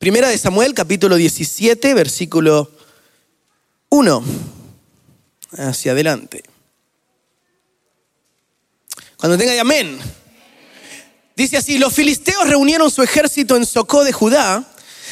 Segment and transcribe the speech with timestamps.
[0.00, 2.70] Primera de Samuel, capítulo 17, versículo
[3.90, 4.24] 1.
[5.58, 6.42] Hacia adelante.
[9.18, 9.98] Cuando tenga ya amén.
[11.36, 14.64] Dice así, los filisteos reunieron su ejército en Socó de Judá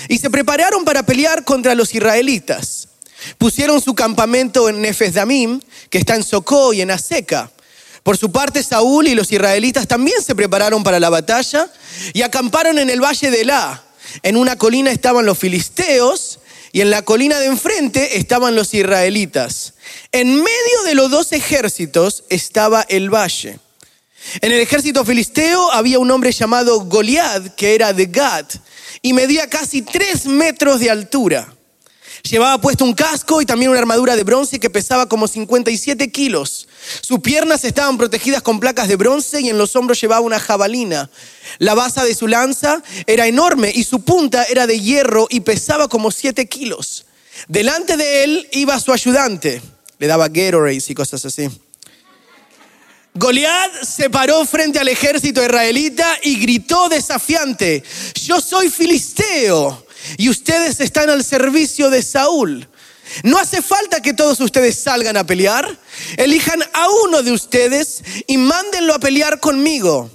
[0.09, 2.89] y se prepararon para pelear contra los israelitas.
[3.37, 5.61] Pusieron su campamento en Nefes Damim,
[5.91, 7.53] que está en Socó y en Aseca.
[8.03, 11.71] Por su parte, Saúl y los israelitas también se prepararon para la batalla
[12.15, 13.85] y acamparon en el valle de La.
[14.22, 16.41] En una colina estaban los filisteos
[16.73, 19.74] y en la colina de enfrente estaban los israelitas.
[20.12, 23.59] En medio de los dos ejércitos estaba el valle.
[24.41, 28.46] En el ejército filisteo había un hombre llamado Goliat, que era de Gad,
[29.01, 31.54] y medía casi tres metros de altura.
[32.23, 36.67] Llevaba puesto un casco y también una armadura de bronce que pesaba como 57 kilos.
[37.01, 41.10] Sus piernas estaban protegidas con placas de bronce y en los hombros llevaba una jabalina.
[41.59, 45.88] La base de su lanza era enorme y su punta era de hierro y pesaba
[45.88, 47.06] como 7 kilos.
[47.46, 49.62] Delante de él iba su ayudante.
[49.99, 51.49] Le daba Gatorades y cosas así.
[53.15, 57.82] Goliat se paró frente al ejército israelita y gritó desafiante,
[58.15, 59.84] yo soy filisteo
[60.16, 62.68] y ustedes están al servicio de Saúl.
[63.23, 65.78] No hace falta que todos ustedes salgan a pelear.
[66.17, 70.11] Elijan a uno de ustedes y mándenlo a pelear conmigo.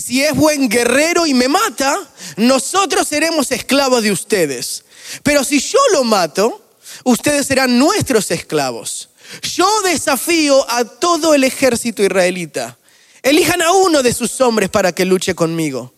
[0.00, 1.98] Si es buen guerrero y me mata,
[2.36, 4.84] nosotros seremos esclavos de ustedes.
[5.22, 6.62] Pero si yo lo mato,
[7.04, 9.10] ustedes serán nuestros esclavos.
[9.42, 12.78] Yo desafío a todo el ejército israelita.
[13.22, 15.92] Elijan a uno de sus hombres para que luche conmigo.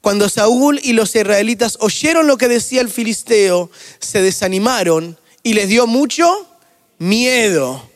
[0.00, 3.70] Cuando Saúl y los israelitas oyeron lo que decía el filisteo,
[4.00, 6.46] se desanimaron y les dio mucho
[6.98, 7.88] miedo.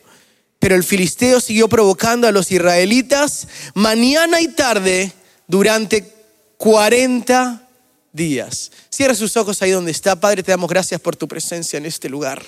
[0.59, 5.11] Pero el filisteo siguió provocando a los israelitas mañana y tarde
[5.47, 6.13] durante
[6.57, 7.67] 40
[8.13, 8.71] días.
[8.89, 10.15] Cierra sus ojos ahí donde está.
[10.15, 12.41] Padre, te damos gracias por tu presencia en este lugar.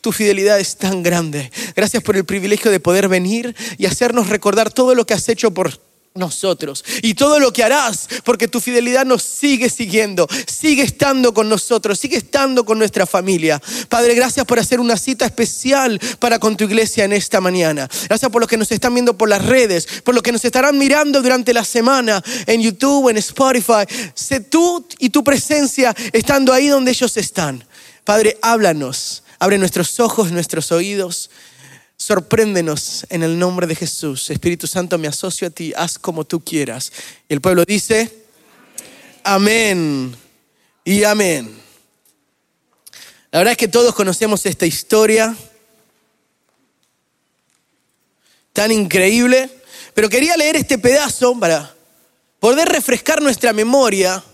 [0.00, 1.50] Tu fidelidad es tan grande.
[1.74, 5.54] Gracias por el privilegio de poder venir y hacernos recordar todo lo que has hecho
[5.54, 5.80] por
[6.14, 11.48] nosotros y todo lo que harás, porque tu fidelidad nos sigue siguiendo, sigue estando con
[11.48, 13.60] nosotros, sigue estando con nuestra familia.
[13.88, 17.88] Padre, gracias por hacer una cita especial para con tu iglesia en esta mañana.
[18.08, 20.78] Gracias por los que nos están viendo por las redes, por los que nos estarán
[20.78, 23.84] mirando durante la semana en YouTube, en Spotify.
[24.14, 27.64] Sé tú y tu presencia estando ahí donde ellos están.
[28.04, 31.30] Padre, háblanos, abre nuestros ojos, nuestros oídos
[32.02, 34.28] Sorpréndenos en el nombre de Jesús.
[34.28, 36.92] Espíritu Santo, me asocio a ti, haz como tú quieras.
[37.28, 38.24] Y el pueblo dice,
[39.22, 40.12] amén
[40.84, 41.56] y amén.
[43.30, 45.32] La verdad es que todos conocemos esta historia
[48.52, 49.48] tan increíble,
[49.94, 51.72] pero quería leer este pedazo para
[52.40, 54.24] poder refrescar nuestra memoria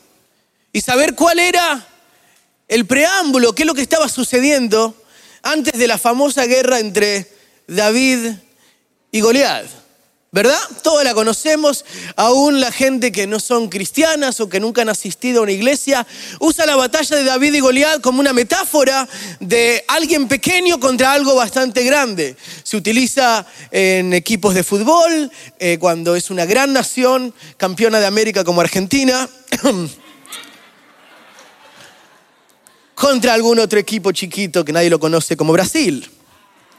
[0.72, 1.86] y saber cuál era
[2.66, 4.96] el preámbulo, qué es lo que estaba sucediendo
[5.42, 7.36] antes de la famosa guerra entre
[7.68, 8.32] David
[9.12, 9.66] y Goliat.
[10.30, 10.60] ¿Verdad?
[10.82, 15.40] Todos la conocemos, aún la gente que no son cristianas o que nunca han asistido
[15.40, 16.06] a una iglesia,
[16.38, 19.08] usa la batalla de David y Goliat como una metáfora
[19.40, 22.36] de alguien pequeño contra algo bastante grande.
[22.62, 28.44] Se utiliza en equipos de fútbol, eh, cuando es una gran nación, campeona de América
[28.44, 29.26] como Argentina,
[32.94, 36.17] contra algún otro equipo chiquito que nadie lo conoce como Brasil.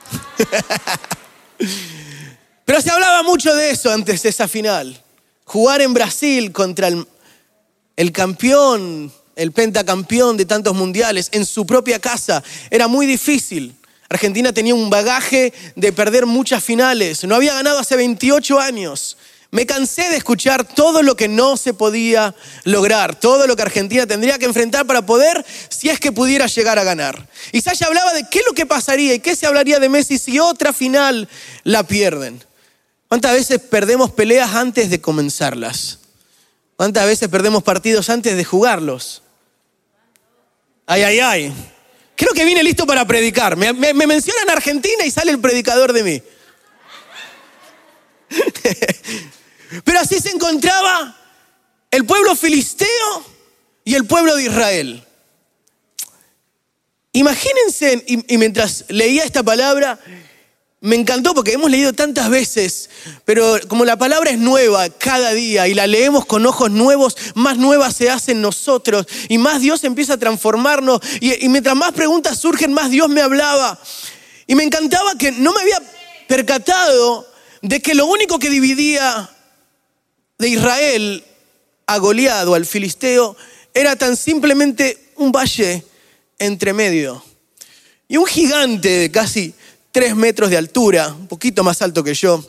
[2.66, 5.02] Pero se hablaba mucho de eso antes de esa final.
[5.44, 12.44] Jugar en Brasil contra el, campeón, el pentacampeón de tantos mundiales, en su propia casa,
[12.69, 13.75] era muy difícil.
[14.08, 17.24] Argentina tenía un bagaje de perder muchas finales.
[17.24, 19.18] No había ganado hace 28 años.
[19.52, 24.06] Me cansé de escuchar todo lo que no se podía lograr, todo lo que Argentina
[24.06, 27.28] tendría que enfrentar para poder, si es que pudiera llegar a ganar.
[27.52, 30.20] Y Sasha hablaba de qué es lo que pasaría y qué se hablaría de Messi
[30.20, 31.28] si otra final
[31.64, 32.44] la pierden.
[33.08, 35.98] ¿Cuántas veces perdemos peleas antes de comenzarlas?
[36.76, 39.24] ¿Cuántas veces perdemos partidos antes de jugarlos?
[40.86, 41.54] Ay, ay, ay.
[42.16, 43.57] Creo que vine listo para predicar.
[43.57, 46.22] Me, me mencionan Argentina y sale el predicador de mí.
[49.83, 51.16] Pero así se encontraba
[51.92, 53.25] el pueblo filisteo
[53.83, 55.06] y el pueblo de Israel.
[57.12, 60.00] Imagínense, y, mientras leía esta palabra,
[60.80, 62.89] me encantó porque hemos leído tantas veces,
[63.25, 67.57] pero como la palabra es nueva cada día y la leemos con ojos nuevos, más
[67.57, 71.01] nueva se hace en nosotros y más Dios empieza a transformarnos.
[71.19, 73.80] Y, y mientras más preguntas surgen, más Dios me hablaba.
[74.45, 75.81] Y me encantaba que no me había
[76.27, 77.27] percatado
[77.62, 79.30] de que lo único que dividía
[80.39, 81.24] de Israel
[81.86, 83.36] a Goliat o al filisteo
[83.74, 85.83] era tan simplemente un valle
[86.39, 87.24] entre medio.
[88.07, 89.53] Y un gigante de casi
[89.91, 92.44] tres metros de altura, un poquito más alto que yo,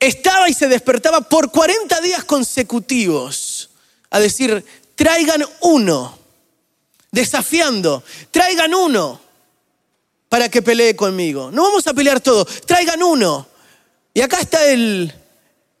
[0.00, 3.70] estaba y se despertaba por 40 días consecutivos
[4.10, 4.64] a decir,
[4.96, 6.18] traigan uno,
[7.12, 8.02] desafiando,
[8.32, 9.21] traigan uno
[10.32, 11.50] para que pelee conmigo.
[11.50, 13.46] No vamos a pelear todo, traigan uno.
[14.14, 15.12] Y acá está el,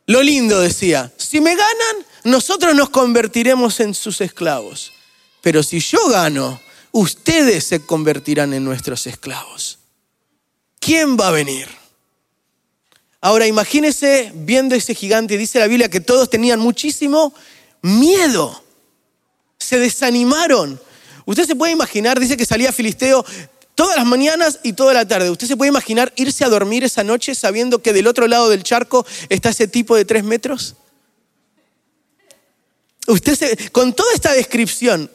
[0.04, 4.92] lo lindo, decía, si me ganan, nosotros nos convertiremos en sus esclavos.
[5.40, 6.60] Pero si yo gano,
[6.90, 9.78] ustedes se convertirán en nuestros esclavos.
[10.80, 11.66] ¿Quién va a venir?
[13.22, 17.32] Ahora imagínese viendo ese gigante, dice la Biblia que todos tenían muchísimo
[17.80, 18.62] miedo,
[19.56, 20.78] se desanimaron.
[21.24, 23.24] Usted se puede imaginar, dice que salía Filisteo
[23.74, 25.30] todas las mañanas y toda la tarde.
[25.30, 28.62] ¿Usted se puede imaginar irse a dormir esa noche sabiendo que del otro lado del
[28.62, 30.76] charco está ese tipo de tres metros?
[33.06, 35.10] Usted se, con toda esta descripción,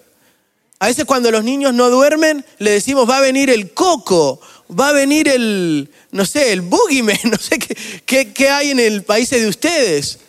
[0.80, 4.42] a veces cuando los niños no duermen, le decimos va a venir el coco,
[4.78, 7.58] va a venir el, no sé, el boogeyman, no sé
[8.06, 10.20] qué, qué, hay en el país de ustedes.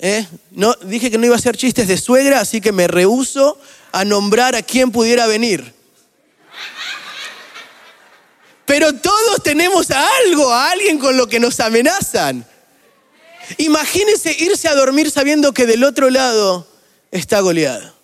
[0.00, 0.24] ¿Eh?
[0.52, 3.58] No, dije que no iba a hacer chistes de suegra, así que me rehuso
[3.90, 5.74] a nombrar a quién pudiera venir.
[8.68, 12.46] Pero todos tenemos a algo, a alguien con lo que nos amenazan.
[13.56, 16.68] Imagínense irse a dormir sabiendo que del otro lado
[17.10, 17.94] está goleado.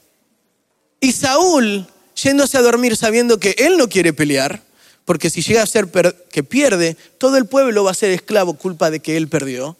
[1.00, 4.62] Y Saúl yéndose a dormir sabiendo que él no quiere pelear,
[5.04, 5.86] porque si llega a ser
[6.30, 9.76] que pierde, todo el pueblo va a ser esclavo culpa de que él perdió.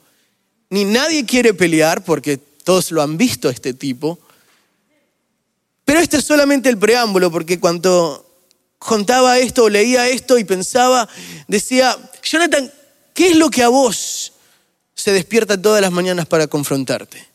[0.69, 4.19] Ni nadie quiere pelear porque todos lo han visto este tipo.
[5.87, 8.24] Pero este es solamente el preámbulo, porque cuando
[8.85, 11.09] contaba esto leía esto y pensaba,
[11.49, 12.71] decía, Jonathan,
[13.15, 14.33] ¿qué es lo que a vos
[14.95, 17.27] se despierta todas las mañanas para confrontarte?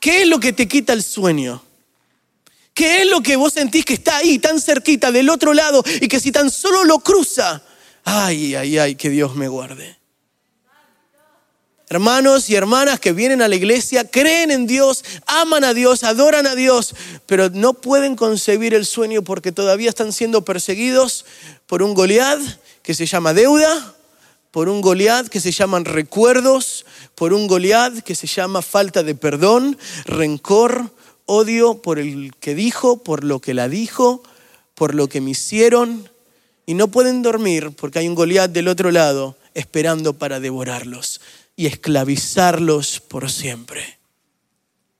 [0.00, 1.62] ¿Qué es lo que te quita el sueño?
[2.74, 6.08] ¿Qué es lo que vos sentís que está ahí, tan cerquita, del otro lado, y
[6.08, 7.62] que si tan solo lo cruza,
[8.04, 9.96] ay, ay, ay, que Dios me guarde?
[11.88, 16.46] Hermanos y hermanas que vienen a la iglesia, creen en Dios, aman a Dios, adoran
[16.46, 16.94] a Dios,
[17.26, 21.24] pero no pueden concebir el sueño porque todavía están siendo perseguidos
[21.66, 22.40] por un Goliat
[22.82, 23.94] que se llama deuda,
[24.50, 26.84] por un Goliat que se llaman recuerdos,
[27.14, 30.92] por un Goliat que se llama falta de perdón, rencor,
[31.26, 34.22] odio por el que dijo, por lo que la dijo,
[34.74, 36.08] por lo que me hicieron.
[36.66, 41.20] Y no pueden dormir porque hay un Goliat del otro lado esperando para devorarlos
[41.56, 43.98] y esclavizarlos por siempre.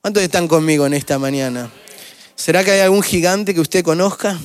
[0.00, 1.71] ¿Cuántos están conmigo en esta mañana?
[2.36, 4.38] ¿Será que hay algún gigante que usted conozca?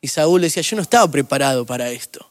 [0.00, 2.28] Y Saúl decía, yo no estaba preparado para esto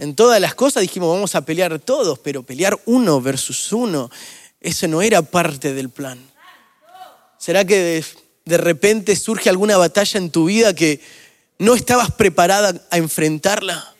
[0.00, 4.10] en todas las cosas dijimos, vamos a pelear todos, pero pelear uno versus uno,
[4.58, 6.18] eso no era parte del plan.
[7.36, 8.02] ¿Será que
[8.46, 11.02] de, repente surge alguna batalla en tu vida que
[11.58, 13.94] no estabas preparada a enfrentarla?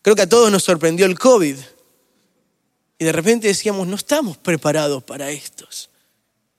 [0.00, 1.58] Creo que a todos nos sorprendió el COVID.
[2.98, 5.90] Y de repente decíamos, no estamos preparados para estos.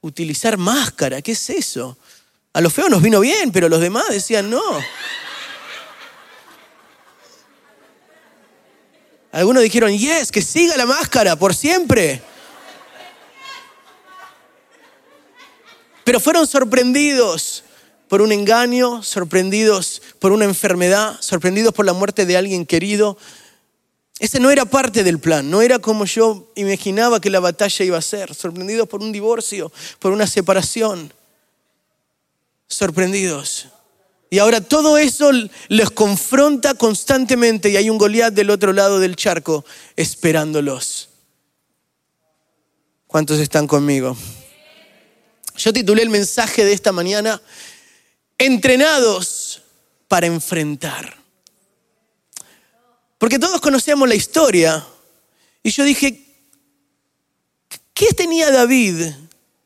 [0.02, 1.98] Utilizar máscara, ¿qué es eso?
[2.56, 4.64] A los feos nos vino bien, pero los demás decían, no.
[9.34, 12.22] Algunos dijeron, yes, que siga la máscara por siempre.
[16.06, 17.66] Pero fueron sorprendidos
[18.08, 23.18] por un engaño, sorprendidos por una enfermedad, sorprendidos por la muerte de alguien querido.
[24.20, 27.98] Ese no era parte del plan, no era como yo imaginaba que la batalla iba
[27.98, 28.34] a ser.
[28.34, 31.12] Sorprendidos por un divorcio, por una separación.
[32.68, 33.68] Sorprendidos.
[34.30, 35.32] Y ahora todo eso
[35.70, 39.64] los confronta constantemente y hay un Goliat del otro lado del charco
[39.96, 41.10] esperándolos.
[43.08, 44.18] ¿Cuántos están conmigo?
[45.58, 47.42] Yo titulé el mensaje de esta mañana,
[48.38, 49.62] entrenados
[50.08, 51.18] para enfrentar.
[53.18, 54.86] Porque todos conocemos la historia
[55.64, 56.22] y yo dije,
[57.94, 59.14] ¿qué tenía David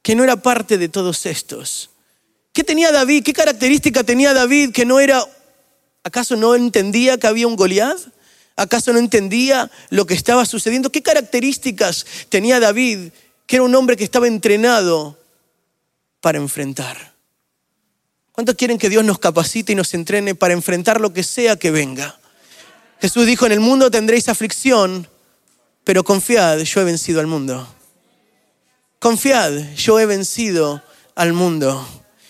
[0.02, 1.90] que no era parte de todos estos?
[2.60, 3.24] ¿Qué tenía David?
[3.24, 5.24] ¿Qué característica tenía David que no era,
[6.04, 7.98] acaso no entendía que había un Goliat?
[8.58, 10.92] ¿Acaso no entendía lo que estaba sucediendo?
[10.92, 13.12] ¿Qué características tenía David
[13.48, 15.18] que era un hombre que estaba entrenado
[16.20, 17.14] para enfrentar?
[18.34, 21.72] ¿Cuántos quieren que Dios nos capacite y nos entrene para enfrentar lo que sea que
[21.72, 22.20] venga?
[23.00, 25.08] Jesús dijo, en el mundo tendréis aflicción,
[25.86, 27.74] pero confiad, yo he vencido al mundo.
[29.00, 30.84] Confiad, yo he vencido
[31.16, 31.88] al mundo.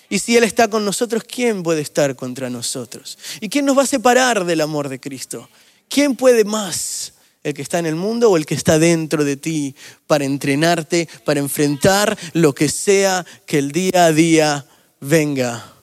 [0.09, 3.17] Y si Él está con nosotros, ¿quién puede estar contra nosotros?
[3.39, 5.49] ¿Y quién nos va a separar del amor de Cristo?
[5.87, 9.37] ¿Quién puede más ¿El que está en el mundo o el que está dentro de
[9.37, 9.73] ti
[10.07, 14.65] para entrenarte, para enfrentar lo que sea que el día a día
[14.99, 15.73] venga?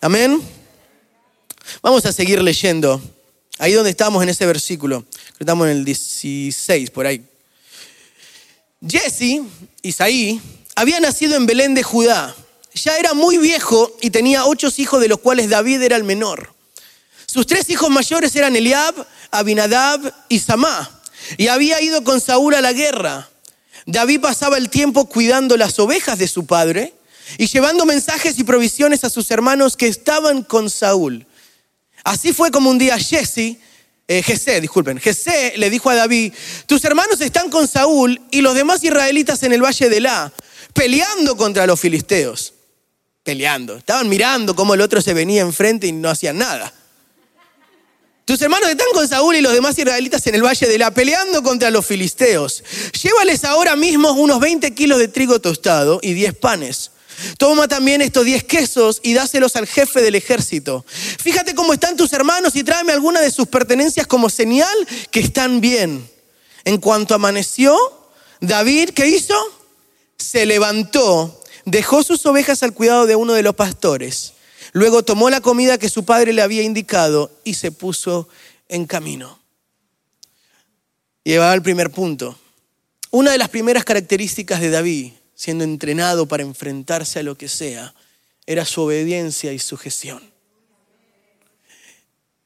[0.00, 0.40] Amén.
[1.82, 3.02] Vamos a seguir leyendo.
[3.58, 5.04] Ahí donde estamos en ese versículo.
[5.38, 7.24] Estamos en el 16, por ahí.
[8.86, 9.42] Jesse,
[9.82, 10.40] Isaí,
[10.76, 12.34] había nacido en Belén de Judá.
[12.74, 16.54] Ya era muy viejo y tenía ocho hijos, de los cuales David era el menor.
[17.26, 18.94] Sus tres hijos mayores eran Eliab,
[19.30, 21.02] Abinadab y Samá.
[21.36, 23.28] Y había ido con Saúl a la guerra.
[23.86, 26.94] David pasaba el tiempo cuidando las ovejas de su padre
[27.38, 31.26] y llevando mensajes y provisiones a sus hermanos que estaban con Saúl.
[32.04, 33.56] Así fue como un día Jesse,
[34.08, 36.32] eh, disculpen, Jesse le dijo a David,
[36.66, 40.32] tus hermanos están con Saúl y los demás israelitas en el valle de La,
[40.74, 42.54] peleando contra los filisteos.
[43.22, 43.76] Peleando.
[43.76, 46.72] Estaban mirando cómo el otro se venía enfrente y no hacían nada.
[48.24, 51.42] Tus hermanos están con Saúl y los demás israelitas en el valle de La, peleando
[51.42, 52.62] contra los filisteos.
[53.02, 56.92] Llévales ahora mismo unos 20 kilos de trigo tostado y 10 panes
[57.38, 60.84] Toma también estos diez quesos y dáselos al jefe del ejército.
[60.88, 64.76] Fíjate cómo están tus hermanos y tráeme alguna de sus pertenencias como señal
[65.10, 66.08] que están bien.
[66.64, 67.76] En cuanto amaneció,
[68.40, 69.34] David, ¿qué hizo?
[70.16, 74.34] Se levantó, dejó sus ovejas al cuidado de uno de los pastores.
[74.72, 78.28] Luego tomó la comida que su padre le había indicado y se puso
[78.68, 79.38] en camino.
[81.24, 82.38] Llevaba el primer punto.
[83.10, 87.94] Una de las primeras características de David siendo entrenado para enfrentarse a lo que sea,
[88.46, 90.22] era su obediencia y sujeción.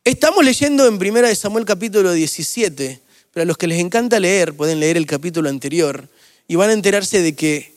[0.02, 3.02] Estamos leyendo en 1 Samuel capítulo 17,
[3.35, 6.08] pero a los que les encanta leer pueden leer el capítulo anterior
[6.49, 7.75] y van a enterarse de que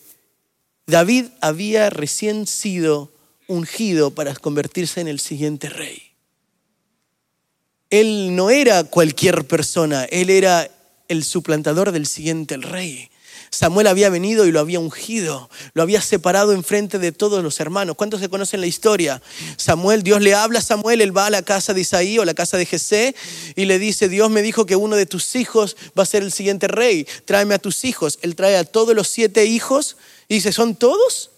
[0.90, 3.12] David había recién sido
[3.48, 6.02] ungido para convertirse en el siguiente rey.
[7.92, 10.70] Él no era cualquier persona, él era
[11.08, 13.10] el suplantador del siguiente rey.
[13.52, 17.96] Samuel había venido y lo había ungido, lo había separado enfrente de todos los hermanos.
[17.96, 19.22] ¿Cuántos se conocen la historia?
[19.58, 22.36] Samuel, Dios le habla a Samuel, él va a la casa de Isaí o la
[22.36, 23.16] casa de Jesé
[23.56, 26.32] y le dice, Dios me dijo que uno de tus hijos va a ser el
[26.32, 28.20] siguiente rey, tráeme a tus hijos.
[28.22, 29.98] Él trae a todos los siete hijos
[30.30, 31.32] y dice, ¿son todos?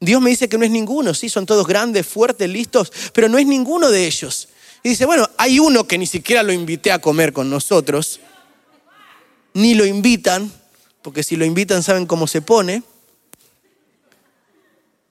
[0.00, 3.36] Dios me dice que no es ninguno, sí, son todos grandes, fuertes, listos, pero no
[3.36, 4.48] es ninguno de ellos.
[4.82, 8.20] Y dice, bueno, hay uno que ni siquiera lo invité a comer con nosotros,
[9.52, 10.50] ni lo invitan,
[11.02, 12.82] porque si lo invitan saben cómo se pone.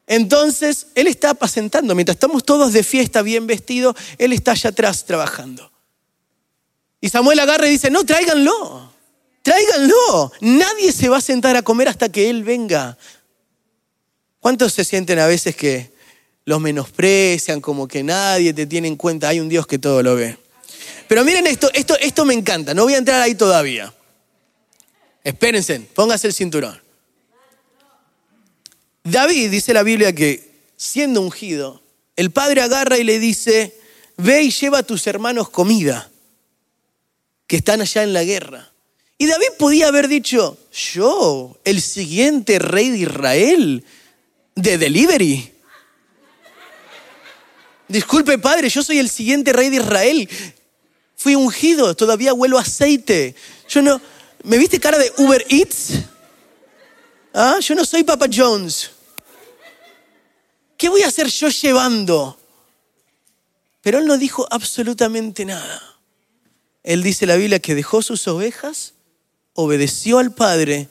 [0.08, 1.96] Entonces, él está apacentando.
[1.96, 5.72] Mientras estamos todos de fiesta, bien vestidos, él está allá atrás trabajando.
[7.02, 8.94] Y Samuel agarra y dice, no, tráiganlo,
[9.42, 10.32] tráiganlo.
[10.42, 12.98] Nadie se va a sentar a comer hasta que él venga.
[14.46, 15.90] ¿Cuántos se sienten a veces que
[16.46, 19.30] los menosprecian, como que nadie te tiene en cuenta?
[19.30, 20.38] Hay un Dios que todo lo ve.
[21.08, 23.92] Pero miren esto, esto, esto me encanta, no voy a entrar ahí todavía.
[25.24, 26.80] Espérense, póngase el cinturón.
[29.04, 30.48] David dice la Biblia que
[30.78, 31.82] siendo ungido,
[32.16, 33.76] el padre agarra y le dice,
[34.16, 36.12] ve y lleva a tus hermanos comida,
[37.48, 38.72] que están allá en la guerra.
[39.18, 43.84] Y David podía haber dicho, yo, el siguiente rey de Israel,
[44.56, 45.54] de delivery.
[47.88, 50.30] Disculpe, padre, yo soy el siguiente rey de Israel.
[51.16, 53.36] Fui ungido, todavía huelo aceite.
[53.70, 54.02] Yo no,
[54.46, 55.94] ¿Me viste cara de Uber Eats?
[57.34, 57.58] ¿Ah?
[57.62, 58.92] Yo no soy Papa Jones.
[60.78, 62.38] ¿Qué voy a hacer yo llevando?
[63.82, 66.00] Pero él no dijo absolutamente nada.
[66.84, 68.94] Él dice la Biblia que dejó sus ovejas,
[69.54, 70.90] obedeció al Padre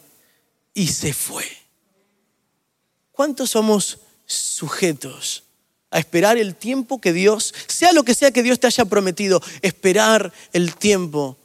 [0.75, 1.47] y se fue.
[3.14, 5.44] ¿Cuántos somos sujetos
[5.92, 9.40] a esperar el tiempo que Dios, sea lo que sea que Dios te haya prometido,
[9.62, 11.38] esperar el tiempo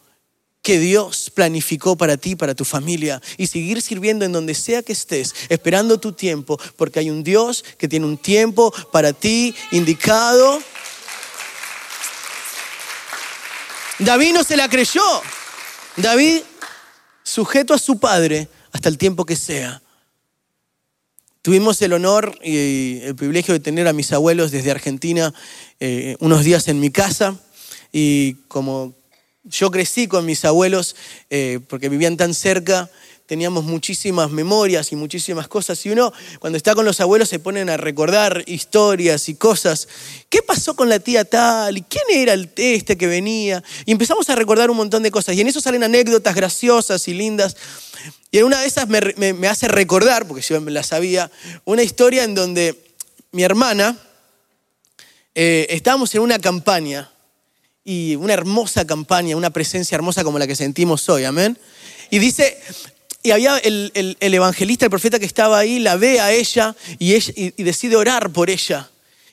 [0.64, 4.94] que Dios planificó para ti, para tu familia, y seguir sirviendo en donde sea que
[4.94, 10.60] estés, esperando tu tiempo, porque hay un Dios que tiene un tiempo para ti indicado.
[14.00, 15.22] David no se la creyó.
[15.98, 16.42] David,
[17.22, 19.84] sujeto a su padre hasta el tiempo que sea.
[21.42, 25.34] Tuvimos el honor y el privilegio de tener a mis abuelos desde Argentina
[25.80, 27.40] eh, unos días en mi casa.
[27.94, 28.94] Y como
[29.46, 30.98] yo crecí con mis abuelos
[31.30, 32.92] eh, porque vivían tan cerca,
[33.30, 35.86] teníamos muchísimas memorias y muchísimas cosas.
[35.86, 39.88] Y uno, cuando está con los abuelos, se ponen a recordar historias y cosas.
[40.30, 41.78] ¿Qué pasó con la tía tal?
[41.78, 43.64] ¿Y quién era el este que venía?
[43.86, 45.36] Y empezamos a recordar un montón de cosas.
[45.36, 47.56] Y en eso salen anécdotas graciosas y lindas.
[48.32, 51.30] Y en una de esas me, hace recordar, porque yo me la sabía,
[51.66, 52.84] una historia en donde
[53.32, 53.96] mi hermana,
[55.36, 57.12] eh, estábamos en una campaña
[57.84, 61.60] y una hermosa campaña, una presencia hermosa como la que sentimos hoy, amén.
[62.10, 62.60] Y dice,
[63.22, 67.64] y había el, evangelista, el profeta que estaba ahí, la ve a ella y, y
[67.64, 68.90] decide orar por ella.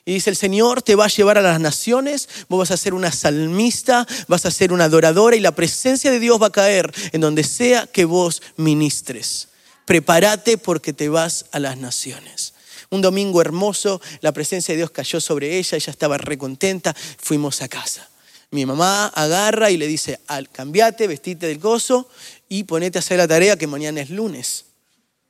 [0.07, 2.93] Y dice, el Señor te va a llevar a las naciones, vos vas a ser
[2.93, 6.93] una salmista, vas a ser una adoradora y la presencia de Dios va a caer
[7.11, 9.49] en donde sea que vos ministres.
[9.83, 12.53] Prepárate porque te vas a las naciones.
[12.89, 17.67] Un domingo hermoso, la presencia de Dios cayó sobre ella, ella estaba recontenta, fuimos a
[17.67, 18.07] casa.
[18.49, 20.21] Mi mamá agarra y le dice,
[20.53, 22.09] cambiate, vestite del gozo
[22.49, 24.65] y ponete a hacer la tarea que mañana es lunes.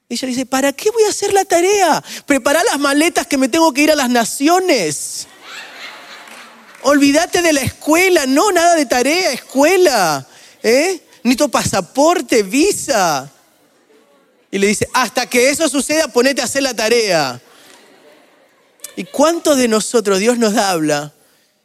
[0.09, 2.03] Ella dice, ¿para qué voy a hacer la tarea?
[2.25, 5.27] Prepara las maletas que me tengo que ir a las naciones.
[6.83, 10.25] Olvídate de la escuela, no, nada de tarea, escuela.
[10.63, 11.01] ¿Eh?
[11.23, 13.29] Necesito pasaporte, visa.
[14.49, 17.41] Y le dice, hasta que eso suceda, ponete a hacer la tarea.
[18.95, 21.13] ¿Y cuántos de nosotros Dios nos habla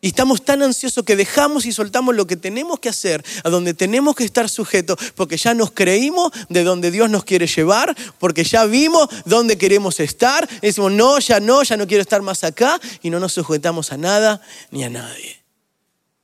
[0.04, 3.72] y estamos tan ansiosos que dejamos y soltamos lo que tenemos que hacer, a donde
[3.72, 8.42] tenemos que estar sujetos, porque ya nos creímos de donde Dios nos quiere llevar, porque
[8.42, 10.48] ya vimos dónde queremos estar.
[10.60, 13.92] Y decimos, no, ya no, ya no quiero estar más acá, y no nos sujetamos
[13.92, 14.42] a nada
[14.72, 15.40] ni a nadie.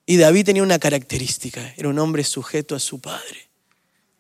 [0.07, 3.49] Y David tenía una característica, era un hombre sujeto a su padre.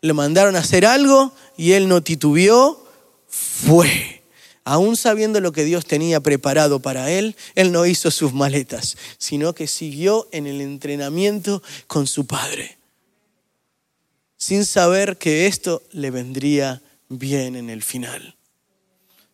[0.02, 2.86] Le mandaron a hacer algo y él no titubeó,
[3.26, 4.17] fue
[4.68, 9.54] aún sabiendo lo que Dios tenía preparado para él, él no hizo sus maletas, sino
[9.54, 12.76] que siguió en el entrenamiento con su padre,
[14.36, 18.36] sin saber que esto le vendría bien en el final.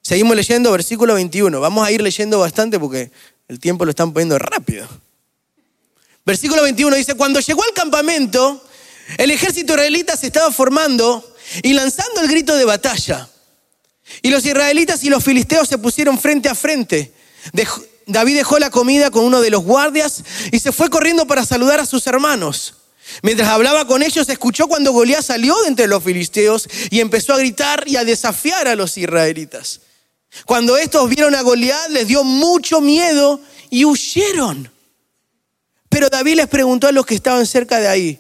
[0.03, 1.61] Seguimos leyendo versículo 21.
[1.61, 3.11] Vamos a ir leyendo bastante porque
[3.49, 4.87] el tiempo lo están poniendo rápido.
[6.25, 8.64] Versículo 21 dice, cuando llegó al campamento,
[9.19, 13.29] el ejército israelita se estaba formando y lanzando el grito de batalla.
[14.23, 17.12] Y los israelitas y los filisteos se pusieron frente a frente.
[18.06, 21.80] David dejó la comida con uno de los guardias y se fue corriendo para saludar
[21.80, 22.75] a sus hermanos.
[23.23, 27.38] Mientras hablaba con ellos, escuchó cuando Goliat salió de entre los filisteos y empezó a
[27.38, 29.80] gritar y a desafiar a los israelitas.
[30.46, 34.71] Cuando estos vieron a Goliat, les dio mucho miedo y huyeron.
[35.88, 38.19] Pero David les preguntó a los que estaban cerca de ahí,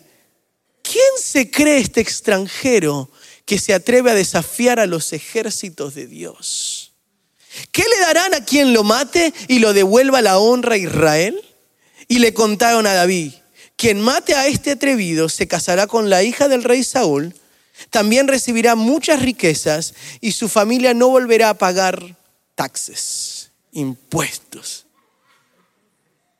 [0.82, 3.10] ¿quién se cree este extranjero
[3.44, 6.92] que se atreve a desafiar a los ejércitos de Dios.
[7.70, 11.40] ¿Qué le darán a quien lo mate y lo devuelva la honra a Israel?
[12.08, 13.32] Y le contaron a David,
[13.76, 17.34] quien mate a este atrevido se casará con la hija del rey Saúl,
[17.90, 22.16] también recibirá muchas riquezas y su familia no volverá a pagar
[22.54, 24.86] taxes, impuestos.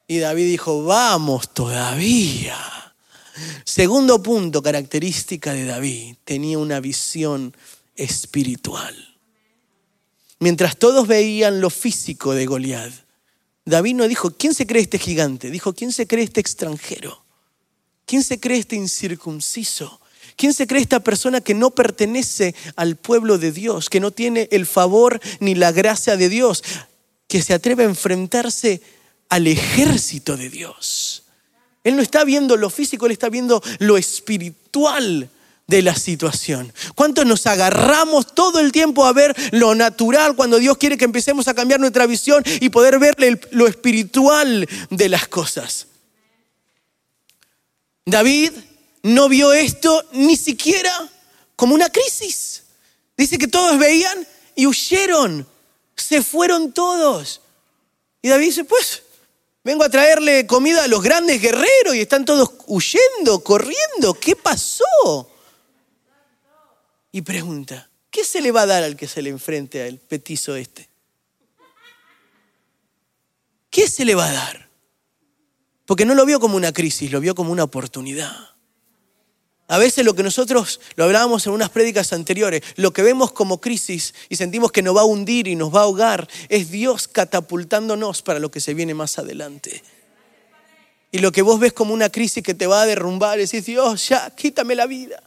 [0.07, 2.59] Y David dijo, vamos todavía.
[3.65, 7.57] Segundo punto, característica de David, tenía una visión
[7.97, 9.19] espiritual.
[10.39, 12.93] Mientras todos veían lo físico de Goliat,
[13.65, 15.51] David no dijo, ¿quién se cree este gigante?
[15.51, 17.25] Dijo, ¿quién se cree este extranjero?
[18.07, 20.01] ¿Quién se cree este incircunciso?
[20.37, 24.49] ¿Quién se cree esta persona que no pertenece al pueblo de Dios, que no tiene
[24.51, 26.63] el favor ni la gracia de Dios,
[27.29, 28.83] que se atreve a enfrentarse
[29.29, 31.24] al ejército de Dios?
[31.85, 35.31] Él no está viendo lo físico, él está viendo lo espiritual
[35.67, 36.73] de la situación.
[36.95, 41.47] ¿Cuántos nos agarramos todo el tiempo a ver lo natural cuando Dios quiere que empecemos
[41.47, 43.17] a cambiar nuestra visión y poder ver
[43.51, 45.87] lo espiritual de las cosas?
[48.07, 48.53] David
[49.03, 51.11] no vio esto ni siquiera
[51.57, 52.63] como una crisis.
[53.17, 55.47] Dice que todos veían y huyeron.
[55.97, 57.41] Se fueron todos.
[58.21, 59.04] Y David dice, pues,
[59.65, 64.13] Vengo a traerle comida a los grandes guerreros y están todos huyendo, corriendo.
[64.21, 65.31] ¿Qué pasó?
[67.11, 70.55] Y pregunta, ¿qué se le va a dar al que se le enfrente al petizo
[70.55, 70.91] este?
[73.71, 74.69] ¿Qué se le va a dar?
[75.87, 78.54] Porque no lo vio como una crisis, lo vio como una oportunidad.
[79.67, 83.61] A veces lo que nosotros, lo hablábamos en unas prédicas anteriores, lo que vemos como
[83.61, 87.09] crisis y sentimos que nos va a hundir y nos va a ahogar, es Dios
[87.09, 89.83] catapultándonos para lo que se viene más adelante.
[91.11, 94.09] Y lo que vos ves como una crisis que te va a derrumbar, decís, Dios,
[94.09, 95.23] ya, quítame la vida.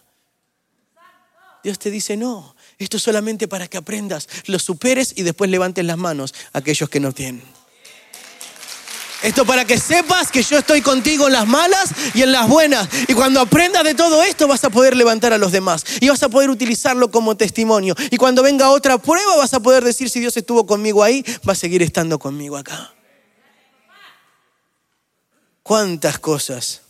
[1.64, 5.84] Dios te dice, no, esto es solamente para que aprendas, lo superes y después levantes
[5.84, 7.57] las manos a aquellos que no tienen.
[9.24, 12.88] Esto para que sepas que yo estoy contigo en las malas y en las buenas.
[13.08, 15.84] Y cuando aprendas de todo esto vas a poder levantar a los demás.
[16.00, 17.96] Y vas a poder utilizarlo como testimonio.
[18.12, 21.54] Y cuando venga otra prueba vas a poder decir si Dios estuvo conmigo ahí, va
[21.54, 22.94] a seguir estando conmigo acá.
[25.64, 26.82] ¿Cuántas cosas?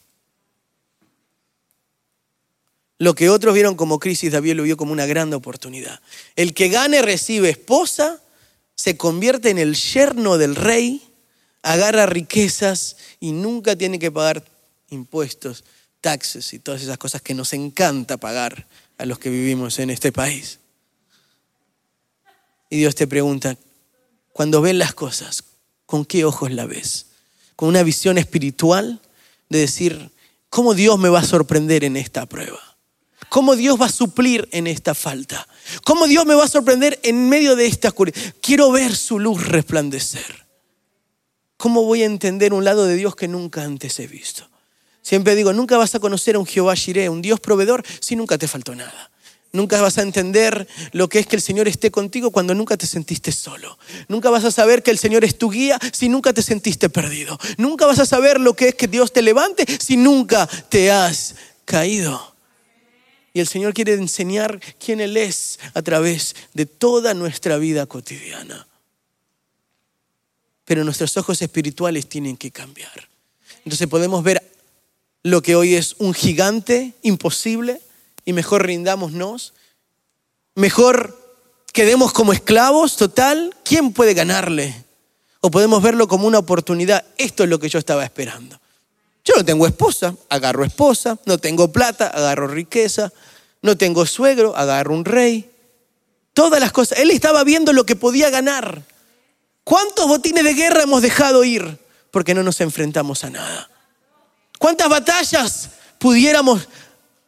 [2.99, 6.01] Lo que otros vieron como crisis, David lo vio como una gran oportunidad.
[6.35, 8.21] El que gane recibe esposa,
[8.75, 11.06] se convierte en el yerno del rey
[11.67, 14.43] agarra riquezas y nunca tiene que pagar
[14.89, 15.65] impuestos,
[15.99, 20.13] taxes y todas esas cosas que nos encanta pagar a los que vivimos en este
[20.13, 20.59] país.
[22.69, 23.57] Y Dios te pregunta,
[24.31, 25.43] cuando ves las cosas,
[25.85, 27.07] ¿con qué ojos la ves?
[27.57, 29.01] ¿Con una visión espiritual
[29.49, 30.11] de decir,
[30.49, 32.77] ¿cómo Dios me va a sorprender en esta prueba?
[33.29, 35.45] ¿Cómo Dios va a suplir en esta falta?
[35.83, 38.17] ¿Cómo Dios me va a sorprender en medio de esta oscuridad?
[38.41, 40.46] Quiero ver su luz resplandecer.
[41.57, 44.47] ¿Cómo voy a entender un lado de Dios que nunca antes he visto?
[45.01, 48.37] Siempre digo, nunca vas a conocer a un Jehová Jireh, un Dios proveedor, si nunca
[48.37, 49.09] te faltó nada.
[49.53, 52.85] Nunca vas a entender lo que es que el Señor esté contigo cuando nunca te
[52.85, 53.79] sentiste solo.
[54.07, 57.39] Nunca vas a saber que el Señor es tu guía si nunca te sentiste perdido.
[57.57, 61.35] Nunca vas a saber lo que es que Dios te levante si nunca te has
[61.65, 62.35] caído.
[63.33, 68.66] Y el Señor quiere enseñar quién Él es a través de toda nuestra vida cotidiana.
[70.67, 73.07] Pero nuestros ojos espirituales tienen que cambiar.
[73.63, 74.43] Entonces podemos ver
[75.23, 77.79] lo que hoy es un gigante imposible
[78.25, 79.53] y mejor rindámonos.
[80.55, 81.17] Mejor
[81.71, 83.55] quedemos como esclavos, total.
[83.63, 84.83] ¿Quién puede ganarle?
[85.39, 87.05] O podemos verlo como una oportunidad.
[87.17, 88.59] Esto es lo que yo estaba esperando.
[89.23, 91.17] Yo no tengo esposa, agarro esposa.
[91.25, 93.13] No tengo plata, agarro riqueza.
[93.61, 95.49] No tengo suegro, agarro un rey.
[96.33, 96.99] Todas las cosas.
[96.99, 98.83] Él estaba viendo lo que podía ganar.
[99.67, 101.77] ¿Cuántos botines de guerra hemos dejado ir?
[102.09, 103.69] Porque no nos enfrentamos a nada.
[104.57, 106.69] ¿Cuántas batallas pudiéramos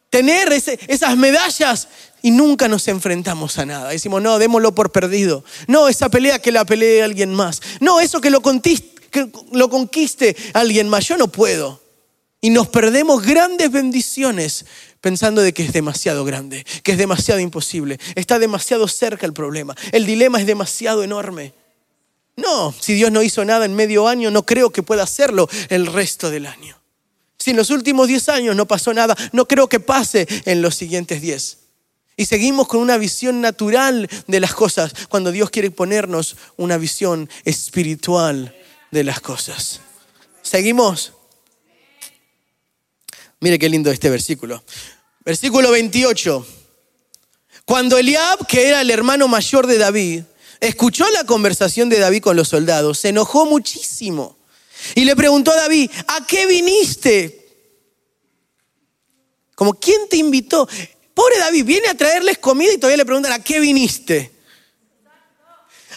[0.08, 1.88] tener esas medallas
[2.22, 3.90] y nunca nos enfrentamos a nada.
[3.90, 5.44] Decimos, no, démoslo por perdido.
[5.66, 7.60] No, esa pelea que la pelee alguien más.
[7.78, 11.06] No, eso que lo, que lo conquiste alguien más.
[11.08, 11.82] Yo no puedo.
[12.40, 14.64] Y nos perdemos grandes bendiciones
[15.02, 18.00] pensando de que es demasiado grande, que es demasiado imposible.
[18.14, 19.76] Está demasiado cerca el problema.
[19.92, 21.59] El dilema es demasiado enorme.
[22.36, 25.86] No, si Dios no hizo nada en medio año, no creo que pueda hacerlo el
[25.86, 26.80] resto del año.
[27.38, 30.74] Si en los últimos 10 años no pasó nada, no creo que pase en los
[30.74, 31.58] siguientes 10.
[32.16, 37.30] Y seguimos con una visión natural de las cosas cuando Dios quiere ponernos una visión
[37.44, 38.54] espiritual
[38.90, 39.80] de las cosas.
[40.42, 41.14] Seguimos.
[43.40, 44.62] Mire qué lindo este versículo.
[45.24, 46.46] Versículo 28.
[47.64, 50.24] Cuando Eliab, que era el hermano mayor de David,
[50.60, 54.36] escuchó la conversación de David con los soldados, se enojó muchísimo
[54.94, 57.36] y le preguntó a David, ¿a qué viniste?
[59.54, 60.68] Como, ¿quién te invitó?
[61.14, 64.32] Pobre David, viene a traerles comida y todavía le preguntan, ¿a qué viniste?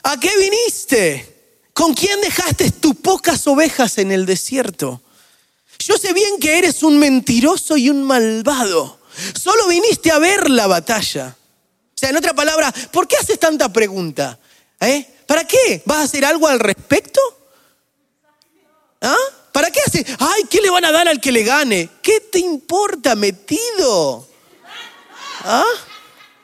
[0.04, 1.62] ¿A qué viniste?
[1.74, 5.02] ¿Con quién dejaste tus pocas ovejas en el desierto?
[5.80, 9.00] Yo sé bien que eres un mentiroso y un malvado.
[9.34, 11.36] Solo viniste a ver la batalla.
[11.38, 14.40] O sea, en otra palabra, ¿por qué haces tanta pregunta?
[14.80, 15.08] ¿Eh?
[15.26, 15.82] ¿Para qué?
[15.86, 17.22] ¿Vas a hacer algo al respecto?
[19.02, 19.16] ¿Ah?
[19.52, 20.06] ¿Para qué hace?
[20.20, 21.90] Ay, ¿qué le van a dar al que le gane?
[22.02, 24.28] ¿Qué te importa, metido?
[25.44, 25.64] ¿Ah?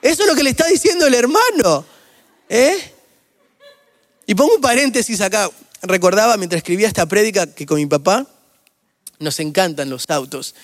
[0.02, 1.86] Eso es lo que le está diciendo el hermano.
[2.48, 2.94] ¿Eh?
[4.26, 5.50] Y pongo un paréntesis acá.
[5.82, 8.28] Recordaba mientras escribía esta prédica que con mi papá
[9.20, 10.56] nos encantan los autos.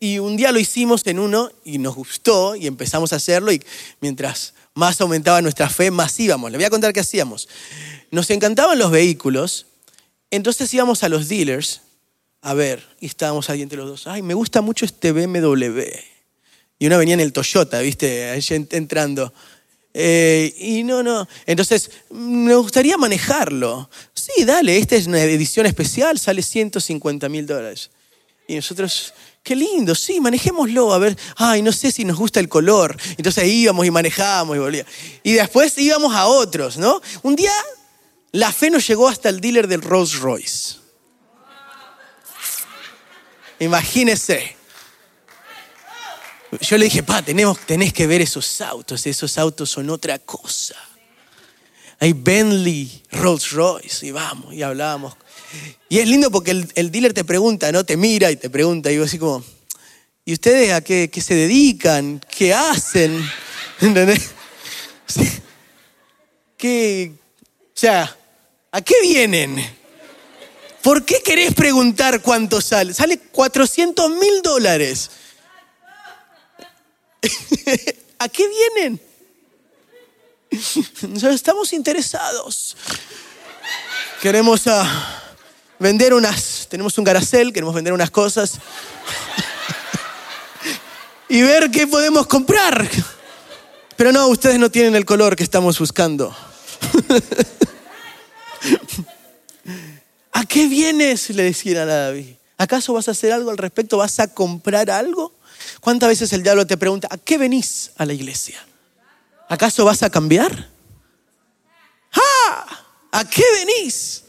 [0.00, 3.62] Y un día lo hicimos en uno y nos gustó y empezamos a hacerlo y
[4.00, 6.50] mientras más aumentaba nuestra fe, más íbamos.
[6.50, 7.48] Le voy a contar qué hacíamos.
[8.10, 9.66] Nos encantaban los vehículos
[10.34, 11.80] entonces íbamos a los dealers
[12.42, 14.06] a ver, y estábamos ahí entre los dos.
[14.08, 15.80] Ay, me gusta mucho este BMW.
[16.78, 18.34] Y uno venía en el Toyota, ¿viste?
[18.72, 19.32] Entrando.
[19.94, 21.26] Eh, y no, no.
[21.46, 23.88] Entonces, me gustaría manejarlo.
[24.12, 27.90] Sí, dale, esta es una edición especial, sale 150 mil dólares.
[28.48, 32.48] Y nosotros, qué lindo, sí, manejémoslo, a ver, ay, no sé si nos gusta el
[32.48, 32.96] color.
[33.18, 34.92] Entonces íbamos y manejábamos y volvíamos.
[35.22, 37.00] Y después íbamos a otros, ¿no?
[37.22, 37.52] Un día
[38.32, 40.78] la fe nos llegó hasta el dealer del Rolls Royce.
[43.60, 44.56] Imagínese.
[46.60, 50.74] Yo le dije, pa, tenemos, tenés que ver esos autos, esos autos son otra cosa.
[52.00, 55.14] Hay Bentley, Rolls Royce, y vamos, y hablábamos.
[55.88, 57.84] Y es lindo porque el, dealer te pregunta, ¿no?
[57.84, 59.44] Te mira y te pregunta, y así como,
[60.24, 62.20] ¿y ustedes a qué, qué se dedican?
[62.36, 63.24] ¿Qué hacen?
[63.80, 64.30] ¿Entendés?
[66.56, 67.12] ¿Qué?
[67.60, 68.16] O sea,
[68.74, 69.64] ¿A qué vienen?
[70.82, 72.92] ¿Por qué querés preguntar cuánto sale?
[72.92, 75.12] Sale 400 mil dólares.
[78.18, 79.00] ¿A qué vienen?
[81.30, 82.76] Estamos interesados.
[84.20, 85.22] Queremos ah,
[85.84, 88.54] vender unas, tenemos un garacel, queremos vender unas cosas
[91.28, 92.88] y ver qué podemos comprar.
[93.94, 96.34] Pero no, ustedes no tienen el color que estamos buscando.
[100.32, 101.28] ¿A qué vienes?
[101.28, 102.34] Le decían a David.
[102.56, 103.98] ¿Acaso vas a hacer algo al respecto?
[103.98, 105.34] ¿Vas a comprar algo?
[105.80, 108.58] ¿Cuántas veces el diablo te pregunta, ¿a qué venís a la iglesia?
[109.50, 110.70] ¿Acaso vas a cambiar?
[112.12, 112.86] ¡Ah!
[113.12, 114.23] ¿A qué venís?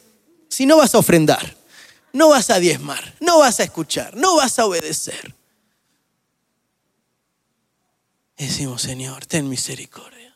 [0.56, 1.54] Si no vas a ofrendar,
[2.14, 5.36] no vas a diezmar, no vas a escuchar, no vas a obedecer.
[8.38, 10.34] Decimos, Señor, ten misericordia.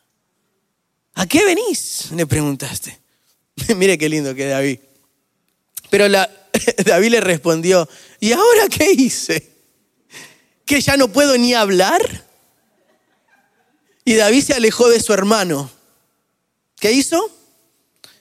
[1.13, 2.12] ¿A qué venís?
[2.12, 2.99] Le preguntaste.
[3.77, 4.79] Mire qué lindo que David.
[5.89, 6.10] Pero
[6.86, 7.88] David le respondió,
[8.19, 9.53] ¿y ahora qué hice?
[10.65, 12.25] ¿Que ya no puedo ni hablar?
[14.03, 15.71] Y David se alejó de su hermano.
[16.77, 17.32] ¿Qué hizo?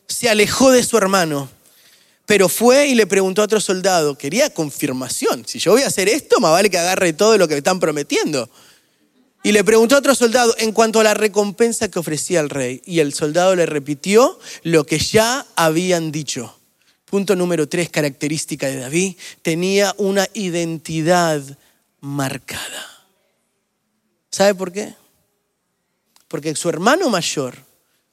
[0.06, 1.57] Se alejó de su hermano.
[2.28, 5.46] Pero fue y le preguntó a otro soldado, quería confirmación.
[5.46, 7.80] Si yo voy a hacer esto, más vale que agarre todo lo que me están
[7.80, 8.50] prometiendo.
[9.42, 12.82] Y le preguntó a otro soldado en cuanto a la recompensa que ofrecía el rey.
[12.84, 16.54] Y el soldado le repitió lo que ya habían dicho.
[17.06, 21.42] Punto número tres, característica de David, tenía una identidad
[22.00, 23.06] marcada.
[24.30, 24.94] ¿Sabe por qué?
[26.28, 27.56] Porque su hermano mayor,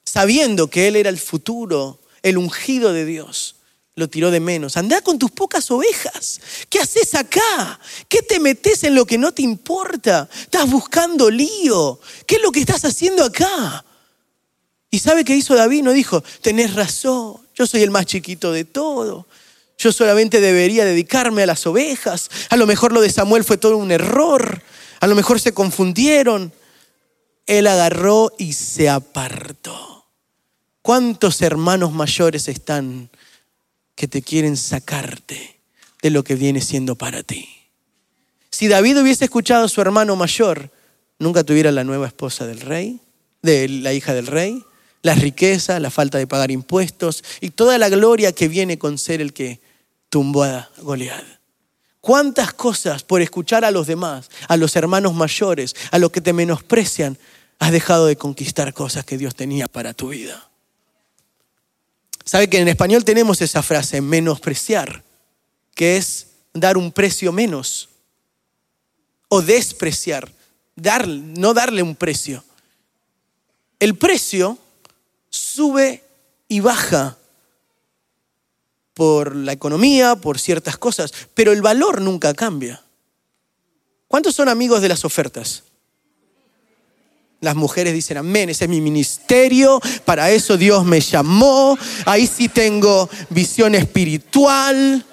[0.05, 3.55] sabiendo que él era el futuro, el ungido de Dios,
[3.95, 4.75] lo tiró de menos.
[4.77, 6.41] Anda con tus pocas ovejas.
[6.69, 7.79] ¿Qué haces acá?
[8.09, 10.29] ¿Qué te metes en lo que no te importa?
[10.41, 11.99] Estás buscando lío.
[12.27, 13.85] ¿Qué es lo que estás haciendo acá?
[14.91, 15.83] ¿Y sabe qué hizo David?
[15.83, 19.27] No dijo, tenés razón, yo soy el más chiquito de todo.
[19.77, 22.29] Yo solamente debería dedicarme a las ovejas.
[22.49, 24.61] A lo mejor lo de Samuel fue todo un error.
[24.99, 26.53] A lo mejor se confundieron.
[27.45, 30.05] Él agarró y se apartó.
[30.81, 33.09] ¿Cuántos hermanos mayores están
[33.95, 35.59] que te quieren sacarte
[36.01, 37.49] de lo que viene siendo para ti.
[38.51, 40.71] Si David hubiese escuchado a su hermano mayor,
[41.19, 42.99] nunca tuviera la nueva esposa del rey,
[43.41, 44.63] de la hija del rey,
[45.01, 49.21] las riquezas, la falta de pagar impuestos y toda la gloria que viene con ser
[49.21, 49.59] el que
[50.09, 51.23] tumbó a Goliat.
[52.01, 56.33] ¿Cuántas cosas por escuchar a los demás, a los hermanos mayores, a los que te
[56.33, 57.17] menosprecian,
[57.59, 60.44] has dejado de conquistar cosas que Dios tenía para tu vida?
[62.25, 65.03] ¿Sabe que en español tenemos esa frase, menospreciar,
[65.75, 67.89] que es dar un precio menos?
[69.29, 70.31] O despreciar,
[70.75, 72.43] dar, no darle un precio.
[73.79, 74.57] El precio
[75.29, 76.03] sube
[76.47, 77.17] y baja
[78.95, 82.81] por la economía, por ciertas cosas, pero el valor nunca cambia.
[84.07, 85.63] ¿Cuántos son amigos de las ofertas?
[87.45, 91.77] Las mujeres dicen, amén, ese es mi ministerio, para eso Dios me llamó,
[92.07, 95.05] ahí sí tengo visión espiritual.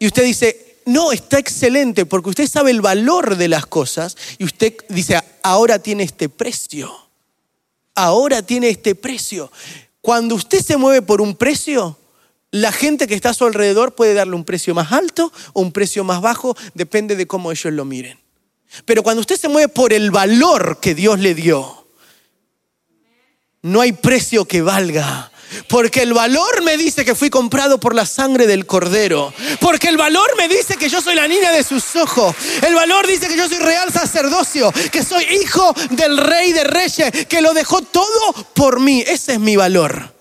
[0.00, 4.42] Y usted dice, no, está excelente, porque usted sabe el valor de las cosas y
[4.42, 6.92] usted dice, ahora tiene este precio,
[7.94, 9.52] ahora tiene este precio.
[10.00, 11.96] Cuando usted se mueve por un precio,
[12.50, 15.70] la gente que está a su alrededor puede darle un precio más alto o un
[15.70, 18.23] precio más bajo, depende de cómo ellos lo miren.
[18.84, 21.86] Pero cuando usted se mueve por el valor que Dios le dio,
[23.62, 25.30] no hay precio que valga.
[25.68, 29.32] Porque el valor me dice que fui comprado por la sangre del cordero.
[29.60, 32.34] Porque el valor me dice que yo soy la niña de sus ojos.
[32.66, 34.72] El valor dice que yo soy real sacerdocio.
[34.90, 37.26] Que soy hijo del rey de reyes.
[37.26, 39.04] Que lo dejó todo por mí.
[39.06, 40.12] Ese es mi valor.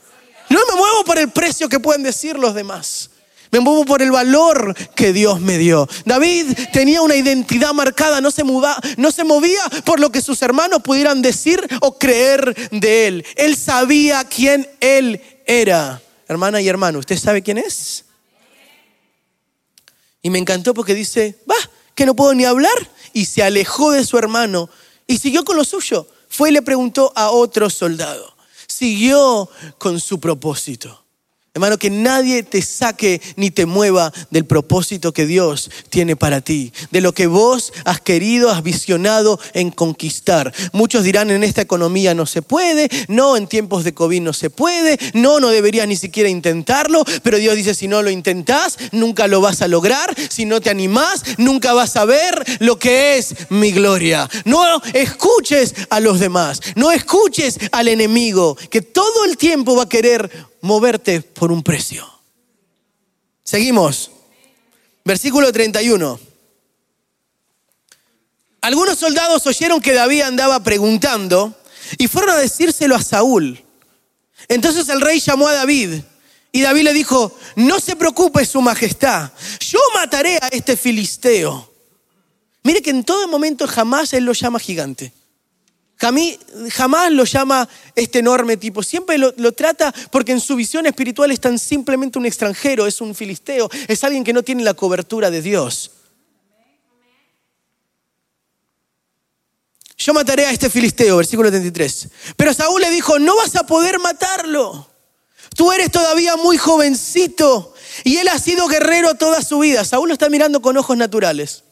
[0.50, 3.10] No me muevo por el precio que pueden decir los demás.
[3.54, 5.88] Me muevo por el valor que Dios me dio.
[6.06, 10.82] David tenía una identidad marcada, no se, no se movía por lo que sus hermanos
[10.82, 13.26] pudieran decir o creer de él.
[13.36, 16.02] Él sabía quién él era.
[16.28, 18.06] Hermana y hermano, ¿usted sabe quién es?
[20.24, 22.90] Y me encantó porque dice, va, que no puedo ni hablar.
[23.14, 24.68] Y se alejó de su hermano
[25.06, 26.08] y siguió con lo suyo.
[26.28, 28.36] Fue y le preguntó a otro soldado.
[28.66, 31.03] Siguió con su propósito.
[31.56, 36.74] Hermano, que nadie te saque ni te mueva del propósito que Dios tiene para ti,
[36.90, 40.52] de lo que vos has querido, has visionado en conquistar.
[40.72, 44.50] Muchos dirán en esta economía no se puede, no, en tiempos de COVID no se
[44.50, 49.28] puede, no, no deberías ni siquiera intentarlo, pero Dios dice, si no lo intentás, nunca
[49.28, 53.36] lo vas a lograr, si no te animás, nunca vas a ver lo que es
[53.52, 54.28] mi gloria.
[54.46, 59.90] No escuches a los demás, no escuches al enemigo, que todo el tiempo va a
[59.90, 60.32] querer
[60.64, 62.10] moverte por un precio.
[63.44, 64.12] Seguimos.
[65.04, 66.20] Versículo 31.
[68.62, 71.54] Algunos soldados oyeron que David andaba preguntando
[71.98, 73.62] y fueron a decírselo a Saúl.
[74.48, 76.02] Entonces el rey llamó a David
[76.54, 81.74] y David le dijo, no se preocupe su majestad, yo mataré a este filisteo.
[82.64, 85.12] Mire que en todo momento jamás él lo llama gigante.
[85.98, 91.32] Jamás lo llama este enorme tipo, siempre lo, lo, trata porque en su visión espiritual
[91.32, 95.32] es tan simplemente un extranjero, es un filisteo, es alguien que no tiene la cobertura
[95.32, 95.92] de Dios.
[99.98, 102.10] Yo mataré a este filisteo, versículo 33.
[102.36, 104.90] Pero Saúl le dijo, no vas a poder matarlo.
[105.56, 109.86] Tú eres todavía muy jovencito y él ha sido guerrero toda su vida.
[109.86, 111.64] Saúl lo está mirando con ojos naturales.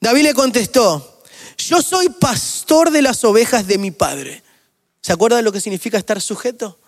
[0.00, 1.17] David le contestó,
[1.58, 4.42] yo soy pastor de las ovejas de mi padre.
[5.02, 6.78] ¿Se acuerda de lo que significa estar sujeto?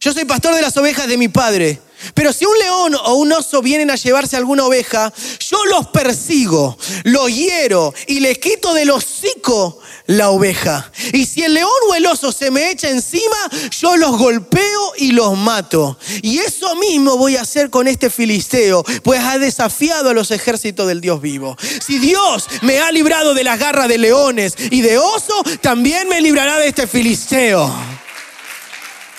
[0.00, 1.80] Yo soy pastor de las ovejas de mi padre.
[2.14, 6.78] Pero si un león o un oso vienen a llevarse alguna oveja, yo los persigo,
[7.04, 9.79] los hiero y les quito del hocico
[10.10, 10.90] la oveja.
[11.12, 13.36] Y si el león o el oso se me echa encima,
[13.70, 15.96] yo los golpeo y los mato.
[16.22, 20.88] Y eso mismo voy a hacer con este filisteo, pues ha desafiado a los ejércitos
[20.88, 21.56] del Dios vivo.
[21.80, 26.20] Si Dios me ha librado de las garras de leones y de oso, también me
[26.20, 27.72] librará de este filisteo.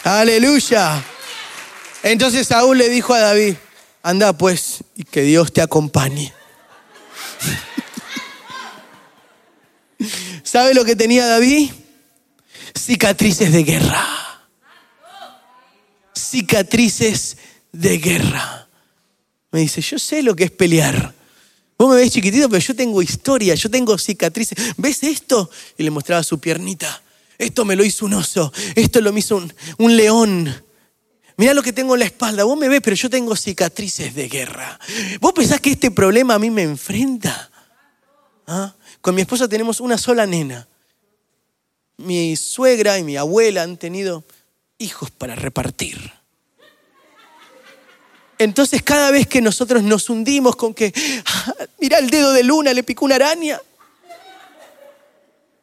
[0.04, 1.02] Aleluya.
[2.04, 3.56] Entonces Saúl le dijo a David,
[4.04, 6.34] anda pues y que Dios te acompañe.
[10.52, 11.72] ¿Sabe lo que tenía David?
[12.78, 14.06] Cicatrices de guerra.
[16.14, 17.38] Cicatrices
[17.72, 18.68] de guerra.
[19.54, 21.14] Me dice, yo sé lo que es pelear.
[21.78, 24.76] Vos me ves chiquitito, pero yo tengo historia, yo tengo cicatrices.
[24.76, 25.50] ¿Ves esto?
[25.78, 27.02] Y le mostraba su piernita.
[27.38, 29.42] Esto me lo hizo un oso, esto lo hizo
[29.78, 30.54] un, león.
[31.38, 32.44] Mira lo que tengo en la espalda.
[32.44, 34.78] Vos me ves, pero yo tengo cicatrices de guerra.
[35.22, 37.50] ¿Vos pensás que este problema a mí me enfrenta?
[38.48, 38.76] ¿Ah?
[39.02, 40.68] Con mi esposa tenemos una sola nena.
[41.98, 44.24] Mi suegra y mi abuela han tenido
[44.78, 46.14] hijos para repartir.
[48.38, 50.94] Entonces cada vez que nosotros nos hundimos con que,
[51.26, 53.62] ah, mira el dedo de luna, le picó una araña.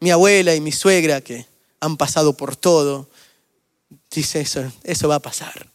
[0.01, 1.47] Mi abuela y mi suegra que
[1.81, 3.09] han pasado por todo,
[4.11, 5.69] dice eso, eso va a pasar.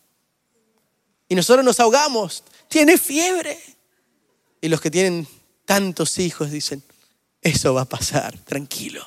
[1.27, 3.59] Y nosotros nos ahogamos, tiene fiebre.
[4.61, 5.27] Y los que tienen
[5.65, 6.81] tantos hijos dicen,
[7.43, 9.05] eso va a pasar, tranquilo.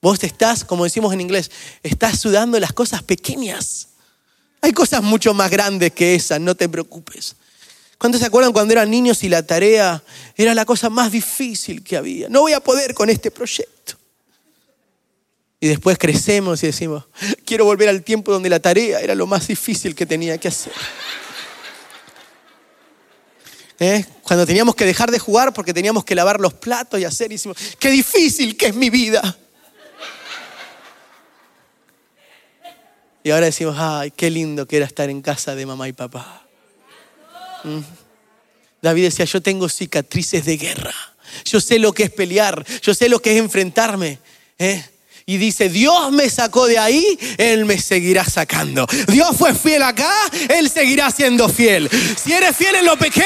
[0.00, 1.50] Vos estás, como decimos en inglés,
[1.82, 3.88] estás sudando las cosas pequeñas.
[4.60, 7.36] Hay cosas mucho más grandes que esas, no te preocupes.
[7.98, 10.02] ¿Cuántos se acuerdan cuando eran niños y la tarea
[10.36, 12.28] era la cosa más difícil que había?
[12.28, 13.94] No voy a poder con este proyecto.
[15.58, 17.04] Y después crecemos y decimos,
[17.46, 20.74] quiero volver al tiempo donde la tarea era lo más difícil que tenía que hacer.
[23.80, 24.04] ¿Eh?
[24.22, 27.34] Cuando teníamos que dejar de jugar porque teníamos que lavar los platos y hacer, y
[27.34, 29.36] decimos, qué difícil que es mi vida.
[33.24, 36.46] Y ahora decimos, ay, qué lindo que era estar en casa de mamá y papá.
[37.64, 37.80] ¿Mm?
[38.82, 40.94] David decía, yo tengo cicatrices de guerra.
[41.46, 42.64] Yo sé lo que es pelear.
[42.82, 44.18] Yo sé lo que es enfrentarme.
[44.58, 44.84] ¿eh?
[45.26, 48.86] Y dice, Dios me sacó de ahí, Él me seguirá sacando.
[49.08, 50.12] Dios fue fiel acá,
[50.48, 51.88] Él seguirá siendo fiel.
[52.22, 53.24] Si eres fiel en lo pequeño,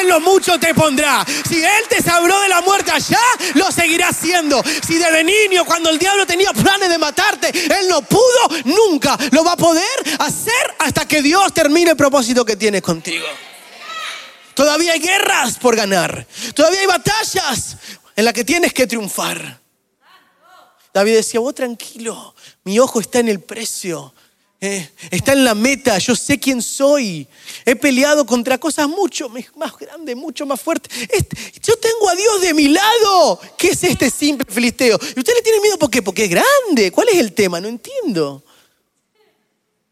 [0.00, 1.24] en lo mucho te pondrá.
[1.48, 3.20] Si Él te sabró de la muerte allá,
[3.54, 4.62] lo seguirá haciendo.
[4.86, 9.44] Si desde niño, cuando el diablo tenía planes de matarte, Él no pudo, nunca lo
[9.44, 9.84] va a poder
[10.18, 13.26] hacer hasta que Dios termine el propósito que tiene contigo.
[14.54, 16.26] Todavía hay guerras por ganar.
[16.52, 17.76] Todavía hay batallas
[18.16, 19.67] en las que tienes que triunfar.
[20.98, 22.34] David decía, vos tranquilo,
[22.64, 24.12] mi ojo está en el precio.
[24.60, 27.28] Eh, está en la meta, yo sé quién soy.
[27.64, 30.92] He peleado contra cosas mucho más grandes, mucho más fuertes.
[31.08, 33.40] Este, yo tengo a Dios de mi lado.
[33.56, 34.98] ¿Qué es este simple filisteo?
[35.14, 36.02] Y usted le tiene miedo ¿por qué?
[36.02, 36.90] porque es grande.
[36.90, 37.60] ¿Cuál es el tema?
[37.60, 38.42] No entiendo.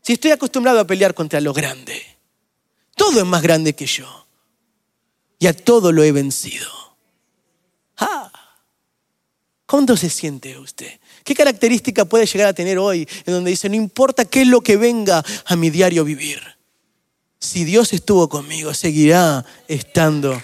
[0.03, 2.05] Si estoy acostumbrado a pelear contra lo grande,
[2.97, 4.27] todo es más grande que yo.
[5.39, 6.69] Y a todo lo he vencido.
[7.99, 8.26] Ah.
[9.67, 11.01] ¿Cuándo se siente usted?
[11.25, 14.61] ¿Qué característica puede llegar a tener hoy en donde dice, no importa qué es lo
[14.61, 16.41] que venga a mi diario vivir?
[17.41, 20.41] Si Dios estuvo conmigo, seguirá estando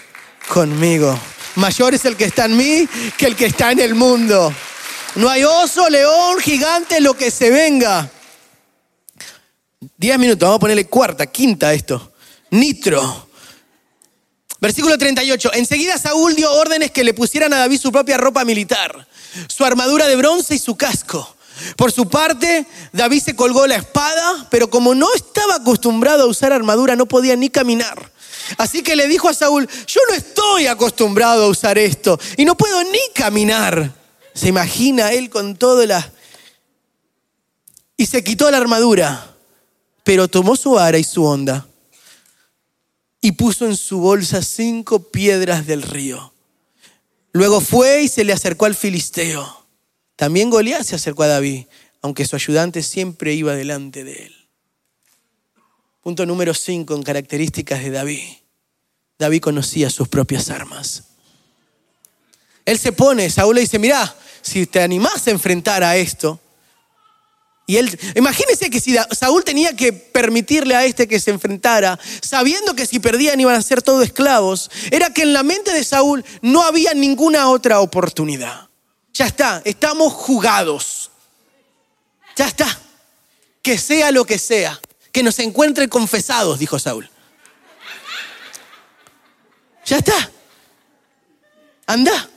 [0.49, 1.17] conmigo.
[1.55, 4.53] Mayor es el que está en mí que el que está en el mundo.
[5.15, 8.09] No hay oso, león, gigante, lo que se venga.
[9.97, 12.13] Diez minutos, vamos a ponerle cuarta, quinta a esto.
[12.49, 13.29] Nitro.
[14.59, 15.51] Versículo 38.
[15.53, 19.07] Enseguida Saúl dio órdenes que le pusieran a David su propia ropa militar,
[19.47, 21.35] su armadura de bronce y su casco.
[21.75, 26.51] Por su parte, David se colgó la espada, pero como no estaba acostumbrado a usar
[26.51, 28.11] armadura, no podía ni caminar.
[28.57, 32.57] Así que le dijo a Saúl, yo no estoy acostumbrado a usar esto y no
[32.57, 33.93] puedo ni caminar.
[34.33, 36.11] Se imagina él con todo la...
[37.95, 39.35] Y se quitó la armadura,
[40.03, 41.67] pero tomó su ara y su onda
[43.21, 46.32] y puso en su bolsa cinco piedras del río.
[47.33, 49.65] Luego fue y se le acercó al filisteo.
[50.15, 51.65] También Goliat se acercó a David,
[52.01, 54.35] aunque su ayudante siempre iba delante de él.
[56.01, 58.23] Punto número 5 en características de David.
[59.17, 61.05] David conocía sus propias armas.
[62.65, 66.39] Él se pone, Saúl le dice, mira, si te animás a enfrentar a esto,
[67.65, 72.75] y él, imagínense que si Saúl tenía que permitirle a este que se enfrentara, sabiendo
[72.75, 76.25] que si perdían iban a ser todos esclavos, era que en la mente de Saúl
[76.41, 78.67] no había ninguna otra oportunidad.
[79.13, 81.11] Ya está, estamos jugados.
[82.35, 82.79] Ya está.
[83.61, 84.79] Que sea lo que sea,
[85.13, 87.09] que nos encuentre confesados, dijo Saúl.
[89.85, 90.31] Ya está.
[91.85, 92.29] Anda.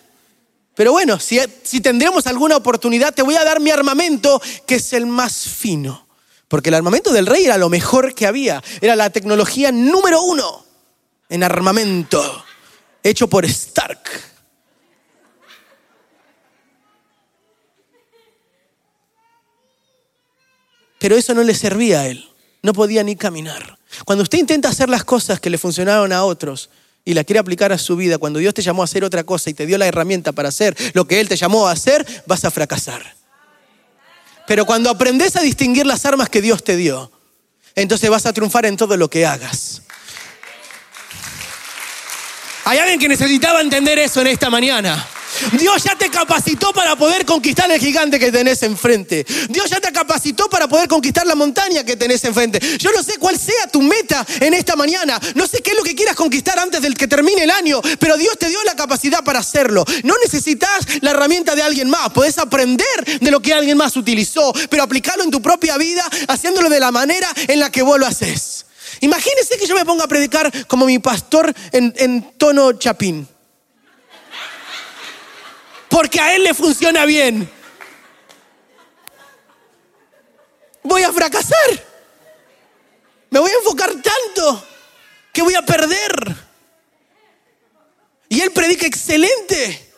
[0.77, 1.41] Pero bueno, si,
[1.81, 6.07] tendremos alguna oportunidad, te voy a dar mi armamento, que es el más fino.
[6.49, 8.62] Porque el armamento del rey era lo mejor que había.
[8.83, 10.66] Era la tecnología número uno
[11.31, 12.45] en armamento,
[13.03, 14.03] hecho por Stark.
[20.99, 22.29] Pero eso no le servía a él.
[22.62, 23.79] No podía ni caminar.
[24.05, 26.68] Cuando usted intenta hacer las cosas que le funcionaron a otros,
[27.07, 29.49] y la quiere aplicar a su vida, cuando Dios te llamó a hacer otra cosa
[29.49, 32.45] y te dio la herramienta para hacer lo que Él te llamó a hacer, vas
[32.45, 33.15] a fracasar.
[34.49, 37.13] Pero cuando aprendes a distinguir las armas que Dios te dio,
[37.77, 39.83] entonces vas a triunfar en todo lo que hagas.
[42.65, 45.07] Hay alguien que necesitaba entender eso en esta mañana.
[45.53, 49.26] Dios ya te capacitó para poder conquistar el gigante que tenés enfrente.
[49.49, 52.61] Dios ya te capacitó para poder conquistar la montaña que tenés enfrente.
[52.78, 55.20] Yo no sé cuál sea tu meta en esta mañana.
[55.34, 58.16] No sé qué es lo que quieras conquistar antes del que termine el año, pero
[58.16, 59.84] Dios te dio la capacidad para hacerlo.
[60.05, 62.11] No necesitas la herramienta de alguien más.
[62.12, 62.87] Puedes aprender
[63.20, 66.91] de lo que alguien más utilizó, pero aplicarlo en tu propia vida, haciéndolo de la
[66.91, 68.66] manera en la que vos lo haces.
[69.01, 73.28] Imagínense que yo me ponga a predicar como mi pastor en, en tono chapín
[75.97, 77.51] porque a él le funciona bien.
[80.83, 81.87] Voy a fracasar.
[83.31, 84.63] Me voy a enfocar tanto
[85.33, 86.37] que voy a perder.
[88.29, 89.91] Y él predica excelente.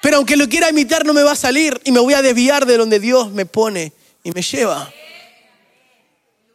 [0.00, 2.66] Pero aunque lo quiera imitar no me va a salir y me voy a desviar
[2.66, 3.92] de donde Dios me pone
[4.24, 4.92] y me lleva.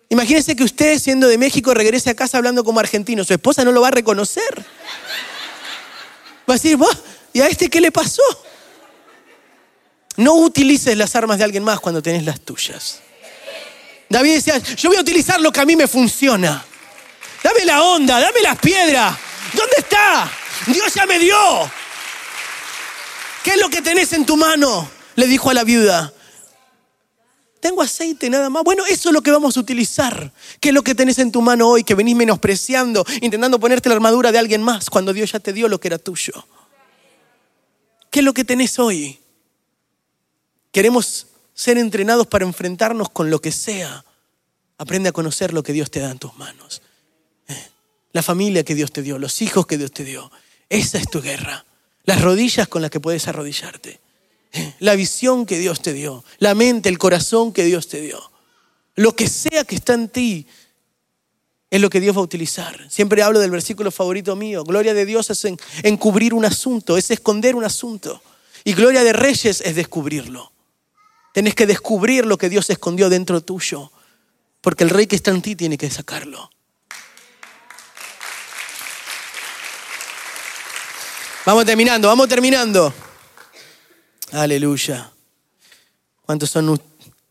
[0.09, 3.23] Imagínese que usted siendo de México regrese a casa hablando como argentino.
[3.23, 4.65] Su esposa no lo va a reconocer.
[6.49, 6.77] Va a decir,
[7.37, 8.23] ¿Y a este qué le pasó?
[10.15, 13.01] No utilices las armas de alguien más cuando tenés las tuyas.
[14.09, 16.65] David decía, yo voy a utilizar lo que a mí me funciona.
[17.43, 19.15] Dame la onda, dame las piedras.
[19.53, 20.27] ¿Dónde está?
[20.65, 21.37] Dios ya me dio.
[23.43, 24.89] ¿Qué es lo que tenés en tu mano?
[25.15, 26.11] Le dijo a la viuda.
[27.59, 28.63] Tengo aceite nada más.
[28.63, 30.33] Bueno, eso es lo que vamos a utilizar.
[30.59, 33.95] ¿Qué es lo que tenés en tu mano hoy que venís menospreciando, intentando ponerte la
[33.95, 36.33] armadura de alguien más cuando Dios ya te dio lo que era tuyo?
[38.09, 39.19] ¿Qué es lo que tenés hoy?
[40.71, 44.05] Queremos ser entrenados para enfrentarnos con lo que sea.
[44.77, 46.81] Aprende a conocer lo que Dios te da en tus manos.
[47.47, 47.67] Eh,
[48.13, 50.31] la familia que Dios te dio, los hijos que Dios te dio.
[50.69, 51.65] Esa es tu guerra.
[52.03, 53.99] Las rodillas con las que puedes arrodillarte.
[54.53, 56.23] Eh, la visión que Dios te dio.
[56.37, 58.31] La mente, el corazón que Dios te dio.
[58.95, 60.47] Lo que sea que está en ti,
[61.69, 62.89] es lo que Dios va a utilizar.
[62.89, 64.63] Siempre hablo del versículo favorito mío.
[64.63, 65.45] Gloria de Dios es
[65.83, 68.21] encubrir un asunto, es esconder un asunto.
[68.63, 70.51] Y gloria de reyes es descubrirlo.
[71.33, 73.91] Tenés que descubrir lo que Dios escondió dentro tuyo.
[74.61, 76.49] Porque el rey que está en ti tiene que sacarlo.
[81.45, 82.93] Vamos terminando, vamos terminando.
[84.31, 85.11] Aleluya.
[86.25, 86.81] ¿Cuántos son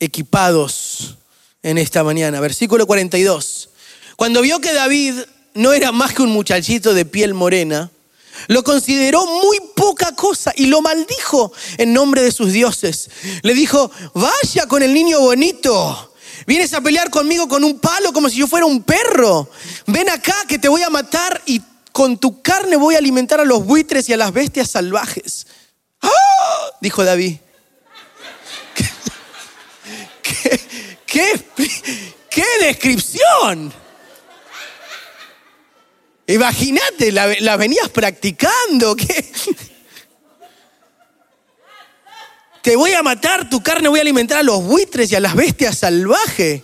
[0.00, 1.18] equipados
[1.62, 2.40] en esta mañana?
[2.40, 3.70] Versículo 42.
[4.16, 5.14] Cuando vio que David
[5.54, 7.90] no era más que un muchachito de piel morena,
[8.48, 13.10] lo consideró muy poca cosa y lo maldijo en nombre de sus dioses.
[13.42, 16.12] Le dijo, vaya con el niño bonito.
[16.46, 19.50] Vienes a pelear conmigo con un palo como si yo fuera un perro.
[19.86, 21.60] Ven acá que te voy a matar y
[21.92, 25.46] con tu carne voy a alimentar a los buitres y a las bestias salvajes.
[26.02, 26.10] ¡Ah!
[26.80, 27.38] Dijo David.
[31.06, 31.46] ¿Qué,
[32.28, 33.72] qué, descripción?
[36.26, 38.96] Imagínate, la, venías practicando.
[38.96, 39.32] ¿qué?
[42.62, 45.36] Te voy a matar, tu carne voy a alimentar a los buitres y a las
[45.36, 46.62] bestias salvajes.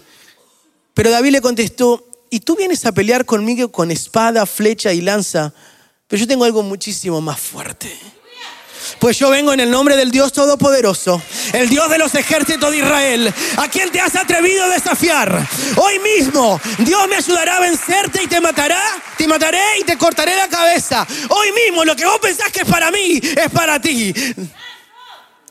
[0.95, 5.53] Pero David le contestó, y tú vienes a pelear conmigo con espada, flecha y lanza,
[6.09, 7.95] pero yo tengo algo muchísimo más fuerte.
[8.99, 11.21] Pues yo vengo en el nombre del Dios Todopoderoso,
[11.53, 15.47] el Dios de los ejércitos de Israel, a quien te has atrevido a desafiar.
[15.77, 18.81] Hoy mismo Dios me ayudará a vencerte y te matará,
[19.17, 21.07] te mataré y te cortaré la cabeza.
[21.29, 24.15] Hoy mismo lo que vos pensás que es para mí, es para ti.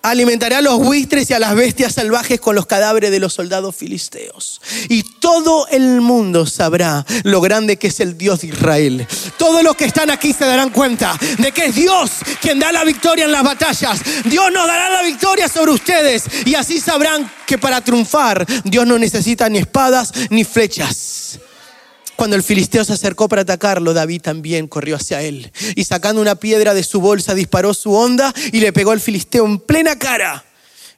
[0.04, 3.76] Alimentaré a los buitres y a las bestias salvajes con los cadáveres de los soldados
[3.76, 4.60] filisteos.
[4.90, 9.08] Y todo el mundo sabrá lo grande que es el Dios de Israel.
[9.38, 12.84] Todos los que están aquí se darán cuenta de que es Dios quien da la
[12.84, 14.02] victoria en las batallas.
[14.26, 16.24] Dios nos dará la victoria sobre ustedes.
[16.46, 21.40] Y así sabrán que para triunfar Dios no necesita ni espadas ni flechas.
[22.22, 25.52] Cuando el filisteo se acercó para atacarlo, David también corrió hacia él.
[25.76, 29.44] Y sacando una piedra de su bolsa, disparó su onda y le pegó al filisteo
[29.44, 30.46] en plena cara.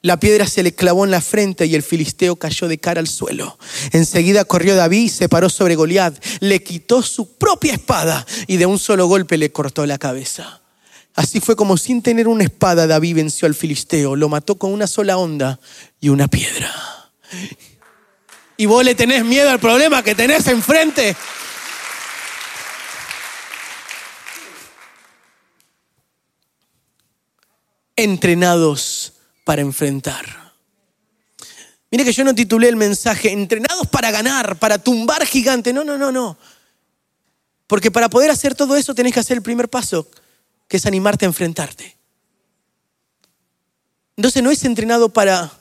[0.01, 3.07] La piedra se le clavó en la frente y el filisteo cayó de cara al
[3.07, 3.57] suelo.
[3.93, 8.77] Enseguida corrió David, se paró sobre Goliat, le quitó su propia espada y de un
[8.77, 10.61] solo golpe le cortó la cabeza.
[11.15, 14.87] Así fue como sin tener una espada David venció al filisteo, lo mató con una
[14.87, 15.57] sola onda
[16.01, 16.69] y una piedra
[18.63, 21.17] y vos le tenés miedo al problema que tenés enfrente.
[27.97, 30.53] Entrenados para enfrentar.
[31.91, 35.73] Mire que yo no titulé el mensaje entrenados para ganar, para tumbar gigante.
[35.73, 36.37] No, no, no, no.
[37.67, 40.09] Porque para poder hacer todo eso tenés que hacer el primer paso,
[40.69, 41.97] que es animarte a enfrentarte.
[44.15, 45.51] Entonces no es entrenado para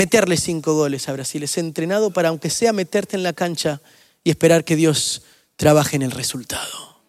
[0.00, 1.42] meterle cinco goles a Brasil.
[1.42, 3.82] Es entrenado para, aunque sea, meterte en la cancha
[4.24, 5.20] y esperar que Dios
[5.56, 7.02] trabaje en el resultado.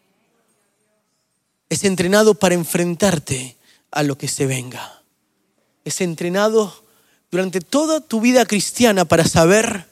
[1.70, 3.56] Es entrenado para enfrentarte
[3.92, 5.04] a lo que se venga.
[5.86, 6.84] Es entrenado
[7.32, 9.88] durante toda tu vida cristiana para saber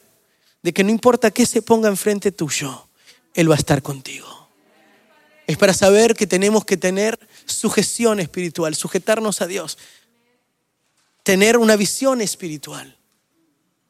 [0.62, 2.86] de que no importa qué se ponga enfrente tuyo,
[3.32, 4.50] Él va a estar contigo.
[5.46, 9.78] Es para saber que tenemos que tener sujeción espiritual, sujetarnos a Dios
[11.22, 12.96] tener una visión espiritual,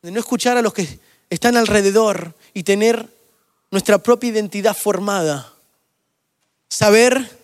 [0.02, 3.08] de no escuchar a los que están alrededor y tener
[3.70, 5.52] nuestra propia identidad formada,
[6.68, 7.38] saber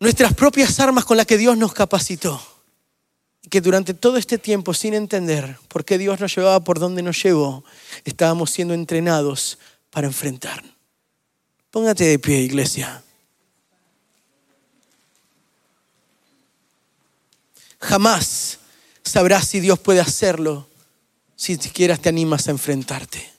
[0.00, 2.40] nuestras propias armas con las que Dios nos capacitó.
[3.42, 7.02] Y que durante todo este tiempo, sin entender por qué Dios nos llevaba por donde
[7.02, 7.64] nos llevó,
[8.04, 9.58] estábamos siendo entrenados
[9.90, 10.62] para enfrentar.
[11.70, 13.02] Póngate de pie, iglesia.
[17.80, 18.58] Jamás
[19.04, 20.68] sabrás si Dios puede hacerlo
[21.38, 23.30] si siquiera te animas a enfrentarte.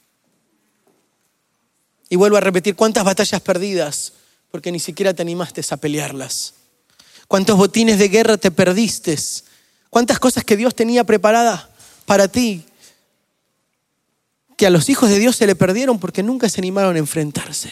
[2.09, 4.13] Y vuelvo a repetir, ¿cuántas batallas perdidas?
[4.49, 6.53] Porque ni siquiera te animaste a pelearlas.
[7.27, 9.17] ¿Cuántos botines de guerra te perdiste?
[9.89, 11.67] ¿Cuántas cosas que Dios tenía preparadas
[12.05, 12.63] para ti?
[14.57, 17.71] Que a los hijos de Dios se le perdieron porque nunca se animaron a enfrentarse.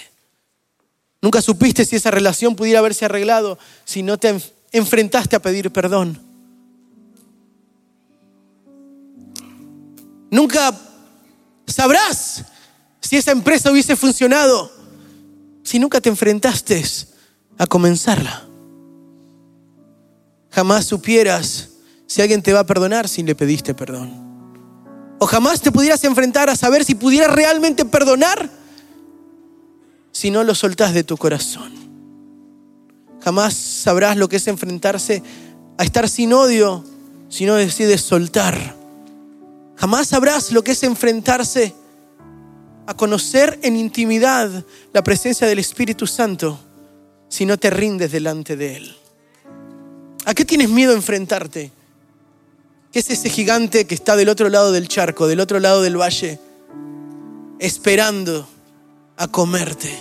[1.22, 4.39] Nunca supiste si esa relación pudiera haberse arreglado si no te
[4.74, 6.26] enfrentaste a pedir perdón.
[10.30, 10.78] Nunca
[11.65, 12.43] sabrás
[13.01, 14.71] si esa empresa hubiese funcionado
[15.63, 16.82] si nunca te enfrentaste
[17.57, 18.47] a comenzarla.
[20.51, 21.69] Jamás supieras
[22.05, 24.25] si alguien te va a perdonar si le pediste perdón.
[25.19, 28.49] O jamás te pudieras enfrentar a saber si pudieras realmente perdonar
[30.11, 31.73] si no lo soltás de tu corazón.
[33.21, 35.21] Jamás sabrás lo que es enfrentarse
[35.78, 36.84] a estar sin odio
[37.30, 38.76] si no decides soltar
[39.78, 41.73] Jamás sabrás lo que es enfrentarse
[42.88, 46.59] a conocer en intimidad la presencia del Espíritu Santo
[47.30, 48.95] si no te rindes delante de Él.
[50.25, 51.71] ¿A qué tienes miedo enfrentarte?
[52.91, 55.99] ¿Qué es ese gigante que está del otro lado del charco, del otro lado del
[55.99, 56.39] valle,
[57.59, 58.47] esperando
[59.15, 59.95] a comerte?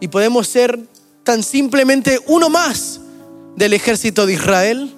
[0.00, 0.78] Y podemos ser
[1.24, 3.00] tan simplemente uno más
[3.56, 4.94] del ejército de Israel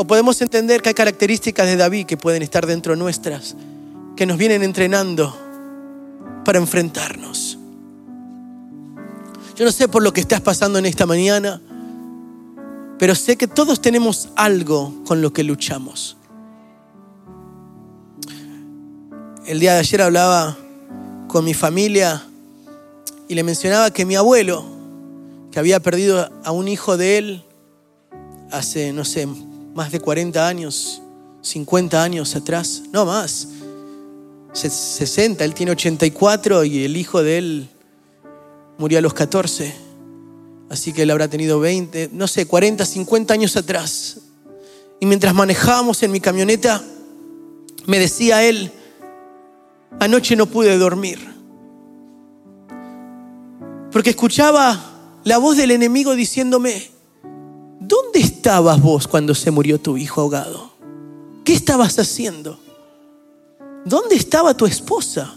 [0.00, 3.54] o podemos entender que hay características de David que pueden estar dentro nuestras,
[4.16, 5.36] que nos vienen entrenando
[6.42, 7.58] para enfrentarnos.
[9.54, 11.60] Yo no sé por lo que estás pasando en esta mañana,
[12.98, 16.16] pero sé que todos tenemos algo con lo que luchamos.
[19.44, 20.56] El día de ayer hablaba
[21.28, 22.24] con mi familia
[23.28, 24.64] y le mencionaba que mi abuelo,
[25.52, 27.44] que había perdido a un hijo de él
[28.50, 29.28] hace, no sé,
[29.74, 31.02] más de 40 años,
[31.42, 33.48] 50 años atrás, no más,
[34.52, 37.68] 60, él tiene 84 y el hijo de él
[38.78, 39.74] murió a los 14,
[40.68, 44.18] así que él habrá tenido 20, no sé, 40, 50 años atrás.
[44.98, 46.82] Y mientras manejábamos en mi camioneta,
[47.86, 48.70] me decía él,
[49.98, 51.18] anoche no pude dormir,
[53.92, 56.90] porque escuchaba la voz del enemigo diciéndome,
[57.90, 60.70] ¿dónde estabas vos cuando se murió tu hijo ahogado?
[61.44, 62.60] ¿Qué estabas haciendo?
[63.84, 65.34] ¿Dónde estaba tu esposa?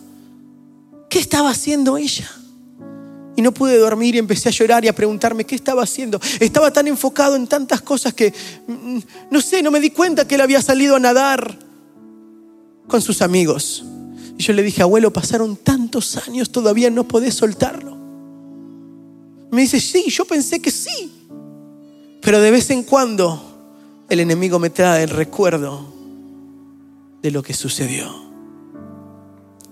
[1.10, 2.30] ¿Qué estaba haciendo ella?
[3.36, 6.20] Y no pude dormir y empecé a llorar y a preguntarme qué estaba haciendo.
[6.40, 8.32] Estaba tan enfocado en tantas cosas que,
[8.68, 9.00] mm,
[9.32, 11.58] no sé, no me di cuenta que él había salido a nadar
[12.88, 13.84] con sus amigos.
[14.38, 17.98] Y yo le dije, abuelo, pasaron tantos años, todavía no podés soltarlo.
[19.52, 21.12] Me dice, sí, yo pensé que sí.
[22.24, 25.94] Pero de vez en cuando el enemigo me trae el recuerdo
[27.22, 28.16] de lo que sucedió.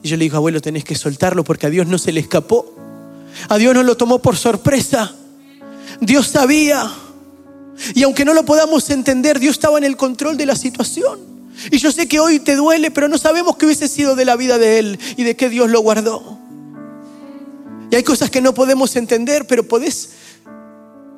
[0.03, 2.75] Y yo le digo, abuelo, tenés que soltarlo porque a Dios no se le escapó.
[3.47, 5.15] A Dios no lo tomó por sorpresa.
[6.01, 6.91] Dios sabía.
[7.95, 11.19] Y aunque no lo podamos entender, Dios estaba en el control de la situación.
[11.71, 14.35] Y yo sé que hoy te duele, pero no sabemos qué hubiese sido de la
[14.35, 16.37] vida de Él y de qué Dios lo guardó.
[17.89, 20.09] Y hay cosas que no podemos entender, pero podés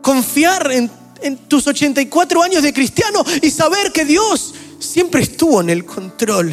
[0.01, 0.91] confiar en,
[1.23, 6.51] en tus 84 años de cristiano y saber que Dios siempre estuvo en el control.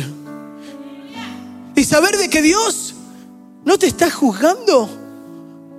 [1.77, 2.95] Y saber de que Dios
[3.65, 4.89] no te está juzgando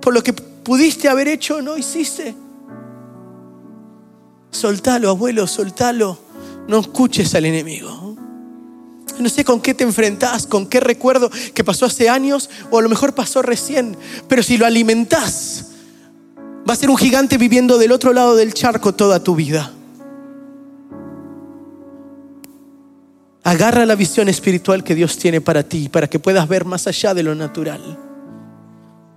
[0.00, 2.34] por lo que pudiste haber hecho o no hiciste.
[4.50, 6.18] Soltalo, abuelo, soltalo.
[6.68, 8.16] No escuches al enemigo.
[9.18, 12.82] No sé con qué te enfrentás, con qué recuerdo que pasó hace años o a
[12.82, 15.71] lo mejor pasó recién, pero si lo alimentás,
[16.68, 19.72] va a ser un gigante viviendo del otro lado del charco toda tu vida.
[23.44, 27.12] Agarra la visión espiritual que Dios tiene para ti, para que puedas ver más allá
[27.12, 27.98] de lo natural.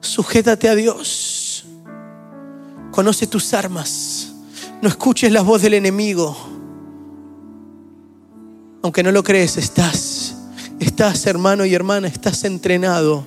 [0.01, 1.65] Sujétate a Dios.
[2.91, 4.33] Conoce tus armas.
[4.81, 6.35] No escuches la voz del enemigo.
[8.81, 10.35] Aunque no lo crees, estás,
[10.79, 13.25] estás hermano y hermana, estás entrenado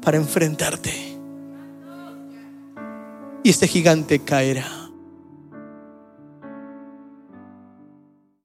[0.00, 1.15] para enfrentarte.
[3.46, 4.85] Y este gigante caerá.